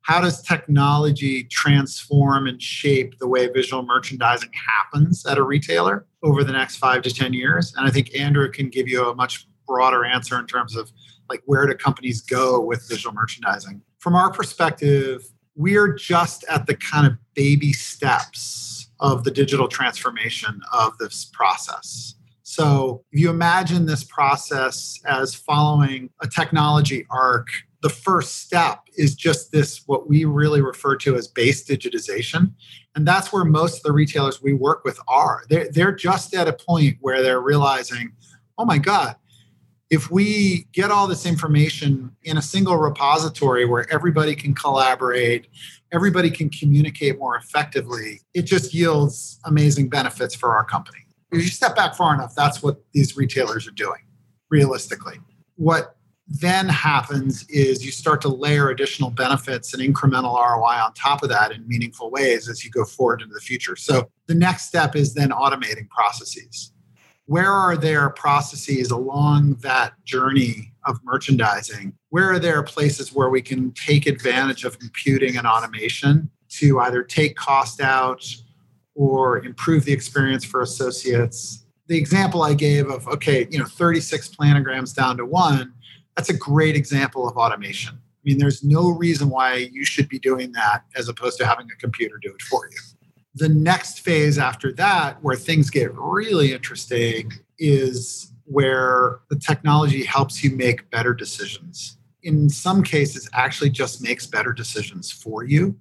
how 0.06 0.20
does 0.20 0.40
technology 0.40 1.42
transform 1.42 2.46
and 2.46 2.62
shape 2.62 3.18
the 3.18 3.26
way 3.26 3.48
visual 3.48 3.82
merchandising 3.82 4.50
happens 4.52 5.26
at 5.26 5.36
a 5.36 5.42
retailer 5.42 6.06
over 6.22 6.44
the 6.44 6.52
next 6.52 6.76
five 6.76 7.02
to 7.02 7.12
10 7.12 7.32
years? 7.32 7.74
And 7.76 7.88
I 7.88 7.90
think 7.90 8.14
Andrew 8.14 8.48
can 8.48 8.68
give 8.68 8.86
you 8.86 9.08
a 9.08 9.16
much 9.16 9.48
broader 9.66 10.04
answer 10.04 10.38
in 10.38 10.46
terms 10.46 10.76
of 10.76 10.92
like 11.28 11.42
where 11.46 11.66
do 11.66 11.74
companies 11.74 12.20
go 12.20 12.60
with 12.60 12.88
visual 12.88 13.12
merchandising. 13.12 13.82
From 13.98 14.14
our 14.14 14.30
perspective, 14.30 15.24
we're 15.56 15.92
just 15.92 16.44
at 16.48 16.68
the 16.68 16.76
kind 16.76 17.08
of 17.08 17.14
baby 17.34 17.72
steps 17.72 18.88
of 19.00 19.24
the 19.24 19.32
digital 19.32 19.66
transformation 19.66 20.60
of 20.72 20.96
this 20.98 21.24
process. 21.32 22.14
So 22.44 23.02
if 23.10 23.18
you 23.18 23.28
imagine 23.28 23.86
this 23.86 24.04
process 24.04 25.00
as 25.04 25.34
following 25.34 26.10
a 26.22 26.28
technology 26.28 27.04
arc, 27.10 27.48
the 27.86 27.94
first 27.94 28.38
step 28.38 28.80
is 28.96 29.14
just 29.14 29.52
this, 29.52 29.82
what 29.86 30.08
we 30.08 30.24
really 30.24 30.60
refer 30.60 30.96
to 30.96 31.14
as 31.14 31.28
base 31.28 31.64
digitization. 31.64 32.52
And 32.94 33.06
that's 33.06 33.32
where 33.32 33.44
most 33.44 33.78
of 33.78 33.82
the 33.82 33.92
retailers 33.92 34.42
we 34.42 34.54
work 34.54 34.84
with 34.84 34.98
are. 35.06 35.44
They're, 35.48 35.70
they're 35.70 35.94
just 35.94 36.34
at 36.34 36.48
a 36.48 36.52
point 36.52 36.96
where 37.00 37.22
they're 37.22 37.40
realizing, 37.40 38.12
oh 38.58 38.64
my 38.64 38.78
God, 38.78 39.16
if 39.90 40.10
we 40.10 40.66
get 40.72 40.90
all 40.90 41.06
this 41.06 41.26
information 41.26 42.10
in 42.24 42.36
a 42.36 42.42
single 42.42 42.76
repository 42.76 43.66
where 43.66 43.86
everybody 43.92 44.34
can 44.34 44.54
collaborate, 44.54 45.46
everybody 45.92 46.30
can 46.30 46.50
communicate 46.50 47.18
more 47.18 47.36
effectively, 47.36 48.22
it 48.34 48.42
just 48.42 48.74
yields 48.74 49.38
amazing 49.44 49.88
benefits 49.88 50.34
for 50.34 50.56
our 50.56 50.64
company 50.64 51.06
if 51.32 51.42
you 51.42 51.48
step 51.48 51.76
back 51.76 51.94
far 51.94 52.14
enough, 52.14 52.34
that's 52.34 52.62
what 52.62 52.80
these 52.92 53.16
retailers 53.16 53.66
are 53.66 53.72
doing, 53.72 54.00
realistically. 54.50 55.18
What 55.56 55.95
then 56.28 56.68
happens 56.68 57.44
is 57.48 57.84
you 57.84 57.92
start 57.92 58.20
to 58.22 58.28
layer 58.28 58.70
additional 58.70 59.10
benefits 59.10 59.72
and 59.72 59.82
incremental 59.82 60.34
ROI 60.34 60.84
on 60.84 60.92
top 60.94 61.22
of 61.22 61.28
that 61.28 61.52
in 61.52 61.66
meaningful 61.68 62.10
ways 62.10 62.48
as 62.48 62.64
you 62.64 62.70
go 62.70 62.84
forward 62.84 63.22
into 63.22 63.34
the 63.34 63.40
future. 63.40 63.76
So 63.76 64.10
the 64.26 64.34
next 64.34 64.66
step 64.66 64.96
is 64.96 65.14
then 65.14 65.30
automating 65.30 65.88
processes. 65.88 66.72
Where 67.26 67.52
are 67.52 67.76
there 67.76 68.10
processes 68.10 68.90
along 68.90 69.56
that 69.56 69.92
journey 70.04 70.72
of 70.84 70.98
merchandising? 71.04 71.92
Where 72.10 72.30
are 72.30 72.38
there 72.38 72.62
places 72.62 73.12
where 73.12 73.30
we 73.30 73.42
can 73.42 73.72
take 73.72 74.06
advantage 74.06 74.64
of 74.64 74.78
computing 74.78 75.36
and 75.36 75.46
automation 75.46 76.30
to 76.48 76.80
either 76.80 77.02
take 77.02 77.36
cost 77.36 77.80
out, 77.80 78.24
or 78.96 79.44
improve 79.44 79.84
the 79.84 79.92
experience 79.92 80.44
for 80.44 80.62
associates. 80.62 81.66
The 81.86 81.98
example 81.98 82.42
I 82.42 82.54
gave 82.54 82.88
of, 82.88 83.06
okay, 83.06 83.46
you 83.50 83.58
know, 83.58 83.66
36 83.66 84.30
planograms 84.30 84.94
down 84.94 85.18
to 85.18 85.26
one, 85.26 85.72
that's 86.16 86.30
a 86.30 86.36
great 86.36 86.76
example 86.76 87.28
of 87.28 87.36
automation. 87.36 87.94
I 87.94 88.20
mean, 88.24 88.38
there's 88.38 88.64
no 88.64 88.88
reason 88.88 89.28
why 89.28 89.68
you 89.72 89.84
should 89.84 90.08
be 90.08 90.18
doing 90.18 90.52
that 90.52 90.84
as 90.96 91.08
opposed 91.08 91.38
to 91.38 91.46
having 91.46 91.68
a 91.70 91.76
computer 91.76 92.18
do 92.20 92.32
it 92.34 92.42
for 92.42 92.68
you. 92.70 92.78
The 93.34 93.48
next 93.48 94.00
phase 94.00 94.38
after 94.38 94.72
that, 94.72 95.22
where 95.22 95.36
things 95.36 95.70
get 95.70 95.94
really 95.94 96.52
interesting, 96.52 97.32
is 97.58 98.32
where 98.44 99.20
the 99.28 99.36
technology 99.36 100.04
helps 100.04 100.42
you 100.42 100.50
make 100.50 100.90
better 100.90 101.12
decisions. 101.14 101.98
In 102.22 102.48
some 102.48 102.82
cases, 102.82 103.28
actually 103.32 103.70
just 103.70 104.02
makes 104.02 104.26
better 104.26 104.52
decisions 104.52 105.12
for 105.12 105.44
you 105.44 105.76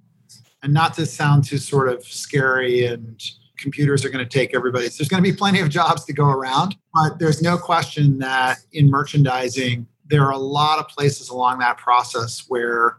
and 0.65 0.73
not 0.73 0.95
to 0.95 1.05
sound 1.05 1.43
too 1.43 1.59
sort 1.59 1.87
of 1.89 2.03
scary 2.03 2.85
and 2.87 3.23
computers 3.57 4.03
are 4.03 4.09
going 4.09 4.25
to 4.25 4.29
take 4.29 4.53
everybody. 4.55 4.87
there's 4.87 5.07
going 5.07 5.23
to 5.23 5.31
be 5.31 5.35
plenty 5.35 5.59
of 5.59 5.69
jobs 5.69 6.03
to 6.05 6.11
go 6.11 6.25
around, 6.25 6.75
but 6.93 7.19
there's 7.19 7.41
no 7.41 7.57
question 7.57 8.17
that 8.17 8.57
in 8.73 8.89
merchandising, 8.89 9.87
there 10.07 10.23
are 10.23 10.31
a 10.31 10.37
lot 10.37 10.79
of 10.79 10.87
places 10.87 11.29
along 11.29 11.59
that 11.59 11.77
process 11.77 12.45
where 12.47 12.97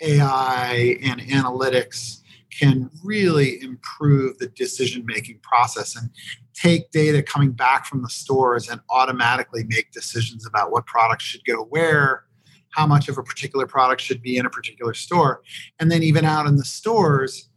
AI 0.00 0.98
and 1.02 1.20
analytics 1.20 2.18
can 2.50 2.90
really 3.04 3.62
improve 3.62 4.38
the 4.38 4.48
decision 4.48 5.04
making 5.06 5.38
process 5.42 5.94
and 5.96 6.10
take 6.54 6.90
data 6.90 7.22
coming 7.22 7.52
back 7.52 7.86
from 7.86 8.02
the 8.02 8.10
stores 8.10 8.68
and 8.68 8.80
automatically 8.90 9.64
make 9.68 9.92
decisions 9.92 10.46
about 10.46 10.72
what 10.72 10.84
products 10.86 11.24
should 11.24 11.44
go 11.44 11.64
where 11.64 12.24
how 12.70 12.86
much 12.86 13.08
of 13.08 13.18
a 13.18 13.22
particular 13.22 13.66
product 13.66 14.00
should 14.00 14.22
be 14.22 14.36
in 14.36 14.46
a 14.46 14.50
particular 14.50 14.94
store. 14.94 15.42
And 15.78 15.90
then, 15.90 16.02
even 16.02 16.24
out 16.24 16.46
in 16.46 16.56
the 16.56 16.64
stores, 16.64 17.48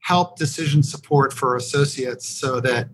help 0.00 0.36
decision 0.36 0.82
support 0.82 1.32
for 1.32 1.56
associates 1.56 2.28
so 2.28 2.60
that 2.60 2.88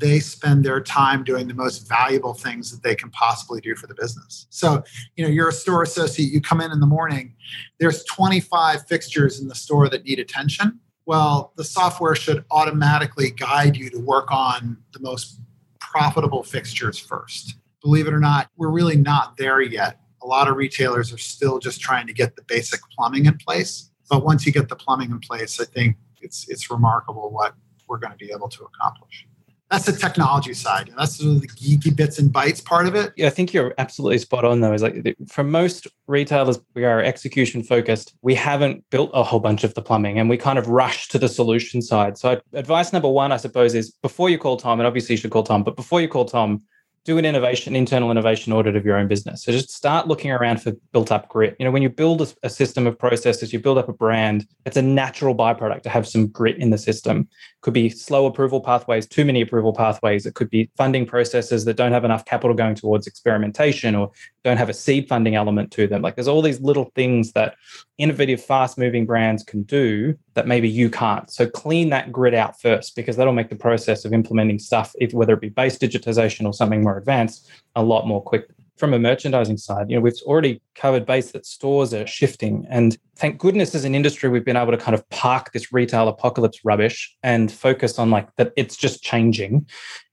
they 0.00 0.20
spend 0.20 0.64
their 0.64 0.80
time 0.80 1.22
doing 1.22 1.46
the 1.46 1.54
most 1.54 1.88
valuable 1.88 2.34
things 2.34 2.70
that 2.70 2.82
they 2.82 2.94
can 2.94 3.10
possibly 3.10 3.60
do 3.60 3.76
for 3.76 3.86
the 3.86 3.94
business. 3.94 4.46
So, 4.50 4.82
you 5.16 5.24
know, 5.24 5.30
you're 5.30 5.48
a 5.48 5.52
store 5.52 5.82
associate, 5.82 6.32
you 6.32 6.40
come 6.40 6.60
in 6.60 6.72
in 6.72 6.80
the 6.80 6.86
morning, 6.86 7.34
there's 7.78 8.02
25 8.04 8.86
fixtures 8.86 9.40
in 9.40 9.48
the 9.48 9.54
store 9.54 9.88
that 9.90 10.04
need 10.04 10.18
attention. 10.18 10.80
Well, 11.06 11.52
the 11.56 11.64
software 11.64 12.14
should 12.14 12.44
automatically 12.50 13.30
guide 13.30 13.76
you 13.76 13.90
to 13.90 13.98
work 13.98 14.30
on 14.30 14.78
the 14.92 15.00
most 15.00 15.40
profitable 15.80 16.42
fixtures 16.42 16.98
first. 16.98 17.56
Believe 17.82 18.06
it 18.06 18.12
or 18.12 18.20
not, 18.20 18.48
we're 18.56 18.70
really 18.70 18.96
not 18.96 19.36
there 19.36 19.60
yet 19.60 20.00
a 20.22 20.26
lot 20.26 20.48
of 20.48 20.56
retailers 20.56 21.12
are 21.12 21.18
still 21.18 21.58
just 21.58 21.80
trying 21.80 22.06
to 22.06 22.12
get 22.12 22.36
the 22.36 22.42
basic 22.42 22.80
plumbing 22.94 23.26
in 23.26 23.36
place. 23.38 23.90
But 24.08 24.24
once 24.24 24.44
you 24.44 24.52
get 24.52 24.68
the 24.68 24.76
plumbing 24.76 25.10
in 25.10 25.20
place, 25.20 25.60
I 25.60 25.64
think 25.64 25.96
it's 26.20 26.48
it's 26.48 26.70
remarkable 26.70 27.30
what 27.30 27.54
we're 27.88 27.98
going 27.98 28.12
to 28.12 28.18
be 28.18 28.30
able 28.32 28.48
to 28.48 28.64
accomplish. 28.64 29.26
That's 29.70 29.86
the 29.86 29.92
technology 29.92 30.52
side. 30.52 30.90
That's 30.98 31.18
the 31.18 31.46
geeky 31.46 31.94
bits 31.94 32.18
and 32.18 32.32
bytes 32.32 32.64
part 32.64 32.86
of 32.86 32.96
it. 32.96 33.12
Yeah, 33.16 33.28
I 33.28 33.30
think 33.30 33.54
you're 33.54 33.72
absolutely 33.78 34.18
spot 34.18 34.44
on. 34.44 34.60
Though, 34.60 34.72
is 34.72 34.82
like 34.82 35.16
for 35.28 35.44
most 35.44 35.86
retailers, 36.08 36.58
we 36.74 36.84
are 36.84 37.00
execution 37.00 37.62
focused. 37.62 38.14
We 38.22 38.34
haven't 38.34 38.84
built 38.90 39.10
a 39.14 39.22
whole 39.22 39.38
bunch 39.38 39.62
of 39.62 39.74
the 39.74 39.82
plumbing, 39.82 40.18
and 40.18 40.28
we 40.28 40.36
kind 40.36 40.58
of 40.58 40.66
rush 40.66 41.06
to 41.08 41.18
the 41.18 41.28
solution 41.28 41.82
side. 41.82 42.18
So, 42.18 42.40
advice 42.52 42.92
number 42.92 43.08
one, 43.08 43.30
I 43.30 43.36
suppose, 43.36 43.74
is 43.74 43.92
before 44.02 44.28
you 44.28 44.38
call 44.38 44.56
Tom, 44.56 44.80
and 44.80 44.88
obviously 44.88 45.12
you 45.12 45.18
should 45.18 45.30
call 45.30 45.44
Tom, 45.44 45.62
but 45.62 45.76
before 45.76 46.00
you 46.00 46.08
call 46.08 46.24
Tom, 46.24 46.62
do 47.04 47.16
an 47.16 47.24
innovation, 47.24 47.74
internal 47.74 48.10
innovation 48.10 48.52
audit 48.52 48.76
of 48.76 48.84
your 48.84 48.96
own 48.96 49.08
business. 49.08 49.42
So 49.42 49.52
just 49.52 49.70
start 49.70 50.06
looking 50.06 50.30
around 50.30 50.60
for 50.60 50.72
built 50.92 51.10
up 51.10 51.28
grit. 51.28 51.56
You 51.58 51.64
know, 51.64 51.70
when 51.70 51.82
you 51.82 51.88
build 51.88 52.20
a, 52.20 52.28
a, 52.42 52.50
system 52.50 52.86
of 52.86 52.98
processes, 52.98 53.54
you 53.54 53.58
build 53.58 53.78
up 53.78 53.88
a 53.88 53.92
brand, 53.92 54.46
it's 54.66 54.76
a 54.76 54.82
natural 54.82 55.34
byproduct 55.34 55.82
to 55.82 55.88
have 55.88 56.06
some 56.06 56.26
grit 56.28 56.58
in 56.58 56.68
the 56.68 56.76
system. 56.76 57.26
Could 57.62 57.72
be 57.72 57.88
slow 57.88 58.26
approval 58.26 58.60
pathways, 58.60 59.06
too 59.06 59.24
many 59.24 59.40
approval 59.40 59.72
pathways. 59.72 60.26
It 60.26 60.34
could 60.34 60.50
be 60.50 60.70
funding 60.76 61.06
processes 61.06 61.64
that 61.64 61.76
don't 61.76 61.92
have 61.92 62.04
enough 62.04 62.26
capital 62.26 62.54
going 62.54 62.74
towards 62.74 63.06
experimentation 63.06 63.94
or 63.94 64.10
don't 64.44 64.58
have 64.58 64.68
a 64.68 64.74
seed 64.74 65.08
funding 65.08 65.34
element 65.34 65.70
to 65.72 65.86
them. 65.86 66.02
Like 66.02 66.16
there's 66.16 66.28
all 66.28 66.42
these 66.42 66.60
little 66.60 66.90
things 66.94 67.32
that 67.32 67.54
innovative, 68.00 68.42
fast 68.42 68.78
moving 68.78 69.06
brands 69.06 69.42
can 69.42 69.62
do 69.64 70.16
that 70.34 70.46
maybe 70.46 70.68
you 70.68 70.90
can't. 70.90 71.30
So 71.30 71.48
clean 71.48 71.90
that 71.90 72.10
grid 72.10 72.34
out 72.34 72.60
first 72.60 72.96
because 72.96 73.16
that'll 73.16 73.32
make 73.32 73.50
the 73.50 73.56
process 73.56 74.04
of 74.04 74.12
implementing 74.12 74.58
stuff, 74.58 74.94
whether 75.12 75.34
it 75.34 75.40
be 75.40 75.50
base 75.50 75.78
digitization 75.78 76.46
or 76.46 76.52
something 76.52 76.82
more 76.82 76.98
advanced, 76.98 77.48
a 77.76 77.82
lot 77.82 78.06
more 78.06 78.22
quick. 78.22 78.46
From 78.78 78.94
a 78.94 78.98
merchandising 78.98 79.58
side, 79.58 79.90
you 79.90 79.96
know, 79.96 80.00
we've 80.00 80.14
already 80.24 80.62
covered 80.74 81.06
base 81.06 81.32
that 81.32 81.46
stores 81.46 81.92
are 81.92 82.06
shifting. 82.06 82.66
And 82.70 82.96
thank 83.16 83.38
goodness 83.38 83.74
as 83.74 83.84
an 83.84 83.94
industry, 83.94 84.30
we've 84.30 84.44
been 84.44 84.56
able 84.56 84.72
to 84.72 84.78
kind 84.78 84.94
of 84.94 85.08
park 85.10 85.52
this 85.52 85.72
retail 85.72 86.08
apocalypse 86.08 86.64
rubbish 86.64 87.14
and 87.22 87.52
focus 87.52 87.98
on 87.98 88.10
like 88.10 88.34
that 88.36 88.52
it's 88.56 88.76
just 88.76 89.02
changing. 89.02 89.66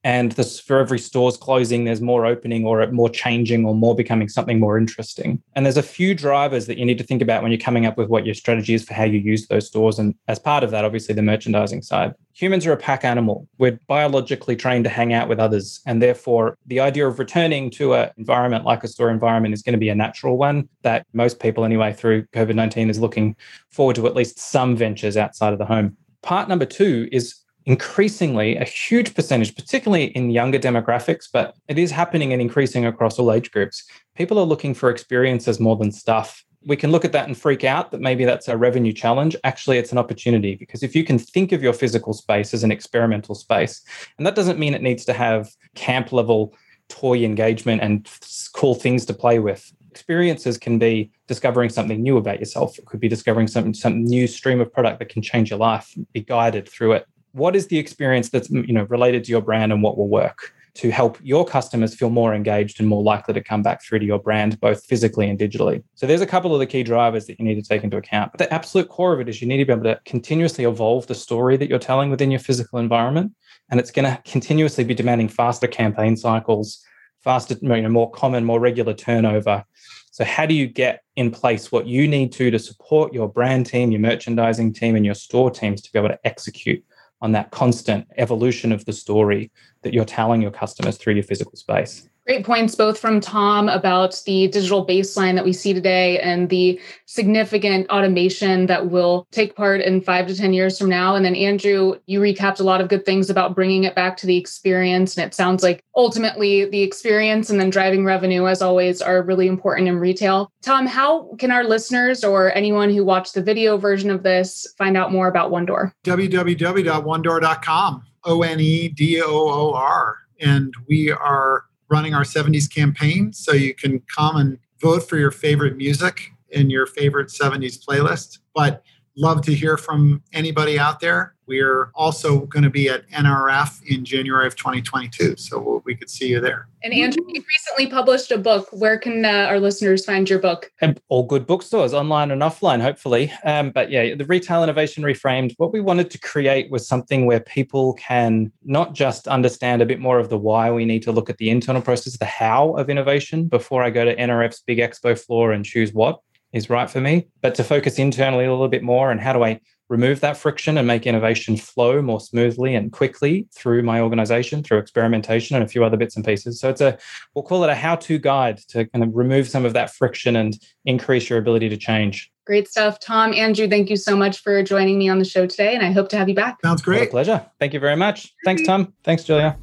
And 0.04 0.32
this 0.34 0.60
for 0.60 0.80
every 0.80 1.00
store's 1.00 1.36
closing 1.36 1.84
there's 1.84 2.02
more 2.02 2.26
opening 2.26 2.66
or 2.66 2.86
more 2.92 3.10
changing 3.10 3.66
or 3.66 3.76
more 3.76 3.96
becoming 3.96 4.30
something 4.30 4.60
more 4.60 4.78
interesting. 4.78 5.42
And 5.54 5.66
there's 5.66 5.78
a 5.78 5.84
few 5.84 6.16
drivers 6.16 6.66
that 6.68 6.78
you 6.78 6.86
need 6.86 6.98
to 6.98 7.04
think 7.04 7.22
about 7.22 7.44
when 7.44 7.52
you're 7.52 7.60
coming 7.60 7.86
up 7.86 7.98
with 7.98 8.08
what 8.08 8.26
your 8.26 8.36
strategy 8.36 8.74
is 8.74 8.86
for 8.86 8.94
how 8.94 9.04
you 9.04 9.20
use 9.20 9.48
those 9.48 9.68
stores. 9.68 10.00
And 10.00 10.16
as 10.28 10.40
part 10.40 10.64
of 10.64 10.72
that 10.72 10.86
obviously 10.86 11.14
the 11.14 11.22
merchandising 11.22 11.82
side. 11.82 12.14
Humans 12.34 12.66
are 12.68 12.72
a 12.72 12.78
pack 12.78 13.04
animal. 13.04 13.48
We're 13.58 13.80
biologically 13.88 14.56
trained 14.56 14.86
to 14.86 14.90
hang 14.90 15.12
out 15.12 15.28
with 15.28 15.40
others. 15.40 15.82
And 15.86 16.02
therefore 16.02 16.58
the 16.68 16.80
idea 16.80 17.08
of 17.08 17.20
returning 17.20 17.70
to 17.72 17.96
an 17.96 18.12
environment 18.18 18.64
like 18.64 18.84
a 18.84 18.88
store 18.88 19.10
environment 19.10 19.54
is 19.54 19.62
going 19.62 19.74
to 19.74 19.80
be 19.80 19.90
a 19.90 19.96
natural 19.96 20.38
one 20.38 20.47
that 20.82 21.06
most 21.14 21.40
people 21.40 21.64
anyway 21.64 21.94
through 21.94 22.24
covid-19 22.28 22.90
is 22.90 23.00
looking 23.00 23.36
forward 23.72 23.96
to 23.96 24.08
at 24.08 24.16
least 24.16 24.40
some 24.40 24.76
ventures 24.76 25.18
outside 25.18 25.54
of 25.54 25.60
the 25.60 25.66
home 25.66 25.96
part 26.22 26.50
number 26.50 26.66
two 26.66 27.08
is 27.12 27.36
increasingly 27.68 28.56
a 28.56 28.64
huge 28.64 29.14
percentage, 29.14 29.54
particularly 29.54 30.06
in 30.06 30.30
younger 30.30 30.58
demographics, 30.58 31.28
but 31.32 31.54
it 31.68 31.78
is 31.78 31.92
happening 31.92 32.32
and 32.32 32.42
increasing 32.42 32.86
across 32.86 33.20
all 33.20 33.32
age 33.32 33.52
groups. 33.52 33.84
People 34.16 34.40
are 34.40 34.46
looking 34.46 34.74
for 34.74 34.90
experiences 34.90 35.60
more 35.60 35.76
than 35.76 35.92
stuff. 35.92 36.44
we 36.66 36.76
can 36.76 36.92
look 36.92 37.06
at 37.06 37.12
that 37.12 37.28
and 37.28 37.38
freak 37.38 37.64
out 37.64 37.92
that 37.92 38.02
maybe 38.02 38.26
that's 38.26 38.48
a 38.48 38.58
revenue 38.58 38.92
challenge. 38.92 39.36
Actually, 39.44 39.78
it's 39.78 39.92
an 39.92 39.98
opportunity 39.98 40.56
because 40.56 40.82
if 40.82 40.96
you 40.96 41.04
can 41.04 41.18
think 41.20 41.52
of 41.52 41.62
your 41.62 41.72
physical 41.72 42.14
space 42.14 42.54
as 42.54 42.64
an 42.64 42.72
experimental 42.72 43.36
space, 43.36 43.82
and 44.18 44.26
that 44.26 44.36
doesn't 44.36 44.60
mean 44.60 44.74
it 44.74 44.82
needs 44.82 45.06
to 45.06 45.14
have 45.14 45.50
camp 45.76 46.12
level 46.12 46.54
toy 46.90 47.24
engagement 47.24 47.82
and 47.82 48.10
cool 48.54 48.76
things 48.76 49.06
to 49.06 49.14
play 49.14 49.40
with. 49.40 49.72
Experiences 49.92 50.58
can 50.58 50.78
be 50.78 51.12
discovering 51.28 51.70
something 51.70 52.02
new 52.02 52.18
about 52.18 52.40
yourself. 52.40 52.78
It 52.78 52.86
could 52.86 53.00
be 53.00 53.08
discovering 53.08 53.48
some, 53.48 53.74
some 53.74 54.04
new 54.04 54.28
stream 54.28 54.62
of 54.62 54.72
product 54.72 55.00
that 55.00 55.10
can 55.10 55.22
change 55.22 55.50
your 55.50 55.60
life, 55.60 55.94
be 56.14 56.22
guided 56.22 56.70
through 56.70 56.94
it. 56.94 57.08
What 57.32 57.56
is 57.56 57.68
the 57.68 57.78
experience 57.78 58.30
that's 58.30 58.50
you 58.50 58.74
know 58.74 58.84
related 58.84 59.24
to 59.26 59.32
your 59.32 59.42
brand 59.42 59.72
and 59.72 59.84
what 59.84 59.98
will 59.98 60.08
work? 60.08 60.54
to 60.78 60.92
help 60.92 61.18
your 61.24 61.44
customers 61.44 61.96
feel 61.96 62.12
more 62.12 62.36
engaged 62.36 62.80
and 62.80 62.88
more 62.88 63.02
likely 63.02 63.34
to 63.34 63.42
come 63.42 63.64
back 63.64 63.82
through 63.82 63.98
to 63.98 64.06
your 64.06 64.20
brand, 64.20 64.60
both 64.60 64.86
physically 64.86 65.28
and 65.28 65.40
digitally. 65.40 65.84
So 65.96 66.06
there's 66.06 66.22
a 66.22 66.28
couple 66.28 66.54
of 66.54 66.60
the 66.60 66.68
key 66.68 66.84
drivers 66.84 67.26
that 67.26 67.40
you 67.40 67.46
need 67.46 67.56
to 67.56 67.68
take 67.68 67.84
into 67.84 67.98
account. 67.98 68.32
But 68.32 68.38
the 68.38 68.54
absolute 68.54 68.88
core 68.88 69.14
of 69.14 69.20
it 69.20 69.28
is 69.28 69.42
you 69.42 69.48
need 69.48 69.58
to 69.58 69.66
be 69.66 69.74
able 69.74 69.86
to 69.86 70.00
continuously 70.06 70.66
evolve 70.66 71.08
the 71.08 71.16
story 71.16 71.58
that 71.58 71.68
you're 71.68 71.80
telling 71.80 72.12
within 72.12 72.30
your 72.30 72.40
physical 72.40 72.78
environment. 72.78 73.32
And 73.70 73.80
it's 73.80 73.92
going 73.92 74.06
to 74.06 74.22
continuously 74.24 74.84
be 74.84 74.94
demanding 74.94 75.28
faster 75.28 75.68
campaign 75.68 76.16
cycles, 76.16 76.84
faster, 77.24 77.56
you 77.62 77.82
know, 77.82 77.90
more 77.90 78.10
common, 78.12 78.46
more 78.46 78.60
regular 78.60 78.94
turnover. 78.94 79.66
So, 80.12 80.24
how 80.24 80.46
do 80.46 80.54
you 80.54 80.68
get 80.68 81.04
in 81.16 81.32
place 81.32 81.72
what 81.72 81.86
you 81.86 82.08
need 82.08 82.32
to 82.34 82.50
to 82.50 82.60
support 82.60 83.14
your 83.14 83.28
brand 83.28 83.66
team, 83.66 83.92
your 83.92 84.02
merchandising 84.02 84.74
team, 84.74 84.96
and 84.96 85.06
your 85.06 85.16
store 85.16 85.52
teams 85.52 85.82
to 85.82 85.92
be 85.92 86.00
able 86.00 86.10
to 86.10 86.20
execute 86.24 86.84
on 87.22 87.32
that 87.34 87.52
constant 87.52 88.08
evolution 88.18 88.72
of 88.72 88.86
the 88.86 88.94
story 88.94 89.52
that 89.82 89.94
you're 89.94 90.06
telling 90.06 90.42
your 90.42 90.52
customers 90.52 90.98
through 90.98 91.16
your 91.16 91.24
physical 91.24 91.56
space. 91.56 92.08
Great 92.28 92.46
points, 92.46 92.76
both 92.76 93.00
from 93.00 93.22
Tom 93.22 93.70
about 93.70 94.22
the 94.26 94.50
digital 94.50 94.86
baseline 94.86 95.36
that 95.36 95.46
we 95.46 95.54
see 95.54 95.74
today 95.74 96.20
and 96.20 96.50
the 96.50 96.78
significant 97.06 97.90
automation 97.90 98.66
that 98.66 98.90
will 98.90 99.26
take 99.32 99.56
part 99.56 99.80
in 99.80 100.02
five 100.02 100.28
to 100.28 100.36
10 100.36 100.52
years 100.52 100.78
from 100.78 100.90
now. 100.90 101.16
And 101.16 101.24
then, 101.24 101.38
Andrew, 101.38 101.96
you 102.06 102.20
recapped 102.20 102.60
a 102.60 102.64
lot 102.64 102.82
of 102.82 102.90
good 102.90 103.06
things 103.06 103.30
about 103.30 103.56
bringing 103.56 103.86
it 103.86 103.96
back 103.96 104.18
to 104.18 104.28
the 104.28 104.36
experience. 104.36 105.16
And 105.16 105.26
it 105.26 105.34
sounds 105.34 105.64
like 105.64 105.82
ultimately 105.96 106.66
the 106.66 106.82
experience 106.82 107.50
and 107.50 107.62
then 107.62 107.70
driving 107.70 108.04
revenue, 108.04 108.46
as 108.46 108.62
always, 108.62 109.02
are 109.02 109.24
really 109.24 109.48
important 109.48 109.88
in 109.88 109.98
retail. 109.98 110.52
Tom, 110.62 110.86
how 110.86 111.34
can 111.40 111.50
our 111.50 111.64
listeners 111.64 112.26
or 112.26 112.54
anyone 112.54 112.90
who 112.90 113.06
watched 113.06 113.36
the 113.36 113.42
video 113.42 113.78
version 113.78 114.10
of 114.10 114.24
this 114.24 114.68
find 114.78 114.98
out 114.98 115.14
more 115.14 115.30
about 115.30 115.50
OneDoor? 115.50 115.94
www.onedoor.com, 116.04 118.04
O 118.26 118.42
N 118.42 118.60
E 118.60 118.90
D 118.90 119.22
O 119.22 119.30
O 119.30 119.74
R. 119.74 120.18
And 120.42 120.74
we 120.90 121.10
are 121.10 121.64
running 121.90 122.14
our 122.14 122.24
70s 122.24 122.74
campaign. 122.74 123.34
So 123.34 123.54
you 123.54 123.74
can 123.74 124.02
come 124.14 124.36
and 124.36 124.60
vote 124.82 125.08
for 125.08 125.18
your 125.18 125.32
favorite 125.32 125.78
music 125.78 126.32
in 126.50 126.70
your 126.70 126.86
favorite 126.86 127.28
70s 127.28 127.78
playlist. 127.84 128.40
But 128.54 128.84
love 129.18 129.42
to 129.42 129.54
hear 129.54 129.78
from 129.78 130.22
anybody 130.32 130.80
out 130.80 131.00
there. 131.00 131.34
We're 131.48 131.92
also 131.96 132.42
going 132.42 132.64
to 132.64 132.70
be 132.70 132.90
at 132.90 133.10
NRF 133.10 133.82
in 133.88 134.04
January 134.04 134.48
of 134.48 134.56
2022. 134.56 135.38
So 135.38 135.82
we 135.86 135.96
could 135.96 136.10
see 136.10 136.28
you 136.28 136.42
there. 136.42 136.68
And 136.84 136.94
Andrew, 136.94 137.24
you 137.28 137.42
recently 137.48 137.88
published 137.88 138.32
a 138.32 138.38
book. 138.38 138.68
Where 138.72 139.00
can 139.00 139.26
uh, 139.26 139.48
our 139.50 139.60
listeners 139.60 140.06
find 140.06 140.30
your 140.30 140.40
book? 140.40 140.72
And 140.82 141.00
all 141.08 141.24
good 141.24 141.48
bookstores, 141.48 141.94
online 141.94 142.32
and 142.32 142.42
offline, 142.42 142.82
hopefully. 142.82 143.32
Um, 143.46 143.72
but 143.72 143.90
yeah, 143.90 144.14
the 144.14 144.26
Retail 144.26 144.62
Innovation 144.62 145.04
Reframed, 145.04 145.54
what 145.58 145.72
we 145.72 145.80
wanted 145.80 146.12
to 146.12 146.20
create 146.20 146.70
was 146.70 146.88
something 146.88 147.26
where 147.26 147.40
people 147.40 147.94
can 147.94 148.52
not 148.64 148.94
just 148.94 149.28
understand 149.28 149.82
a 149.82 149.86
bit 149.86 150.00
more 150.00 150.20
of 150.20 150.30
the 150.30 150.38
why 150.38 150.70
we 150.70 150.86
need 150.86 151.02
to 151.04 151.12
look 151.14 151.30
at 151.30 151.38
the 151.38 151.50
internal 151.50 151.82
process, 151.82 152.18
the 152.18 152.26
how 152.26 152.76
of 152.76 152.90
innovation 152.90 153.48
before 153.48 153.84
I 153.84 153.90
go 153.90 154.04
to 154.04 154.16
NRF's 154.16 154.62
big 154.62 154.80
expo 154.80 155.18
floor 155.18 155.54
and 155.54 155.64
choose 155.64 155.94
what 155.94 156.20
is 156.54 156.70
right 156.70 156.90
for 156.90 157.02
me, 157.02 157.28
but 157.42 157.56
to 157.56 157.64
focus 157.64 158.00
internally 158.00 158.46
a 158.46 158.52
little 158.52 158.68
bit 158.68 158.84
more 158.84 159.12
and 159.12 159.20
how 159.20 159.34
do 159.34 159.44
I 159.44 159.60
remove 159.90 160.20
that 160.20 160.38
friction 160.38 160.78
and 160.78 160.88
make 160.88 161.08
innovation 161.08 161.56
flow 161.56 162.02
more 162.02 162.20
smoothly 162.20 162.76
and 162.76 162.92
quickly 162.92 163.48
through 163.56 163.82
my 163.84 164.02
organization 164.02 164.62
through 164.64 164.80
experimentation 164.80 165.56
and 165.56 165.64
a 165.64 165.68
few 165.68 165.84
other 165.84 165.98
bits 165.98 166.16
and 166.16 166.26
pieces. 166.26 166.60
So 166.60 166.70
it's 166.70 166.82
a 166.82 166.98
we'll 167.34 167.44
call 167.44 167.64
it 167.64 167.70
a 167.70 167.76
how-to 167.76 168.18
guide 168.18 168.58
to 168.70 168.86
kind 168.86 169.04
of 169.04 169.16
remove 169.16 169.48
some 169.48 169.66
of 169.66 169.74
that 169.74 169.94
friction 169.94 170.36
and 170.36 170.58
increase 170.86 171.30
your 171.30 171.40
ability 171.40 171.70
to 171.70 171.78
change. 171.78 172.32
Great 172.46 172.68
stuff. 172.68 173.00
Tom, 173.00 173.34
Andrew, 173.34 173.68
thank 173.68 173.90
you 173.90 173.98
so 173.98 174.16
much 174.16 174.40
for 174.40 174.62
joining 174.64 174.98
me 174.98 175.10
on 175.10 175.20
the 175.20 175.26
show 175.26 175.46
today 175.46 175.74
and 175.74 175.86
I 175.86 175.92
hope 175.92 176.10
to 176.10 176.18
have 176.18 176.30
you 176.30 176.36
back. 176.36 176.58
Sounds 176.64 176.82
great. 176.82 177.00
What 177.00 177.08
a 177.08 177.12
pleasure. 177.12 177.46
Thank 177.60 177.74
you 177.74 177.80
very 177.80 177.96
much. 177.96 178.34
Thanks 178.46 178.64
Tom. 178.64 178.94
Thanks 179.04 179.24
Julia. 179.24 179.58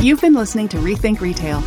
You've 0.00 0.20
been 0.20 0.34
listening 0.34 0.68
to 0.68 0.76
Rethink 0.78 1.20
Retail. 1.20 1.62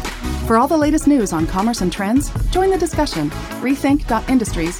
For 0.47 0.57
all 0.57 0.69
the 0.69 0.77
latest 0.77 1.07
news 1.07 1.33
on 1.33 1.45
commerce 1.45 1.81
and 1.81 1.91
trends, 1.91 2.31
join 2.51 2.69
the 2.69 2.77
discussion. 2.77 3.29
Rethink.industries 3.59 4.79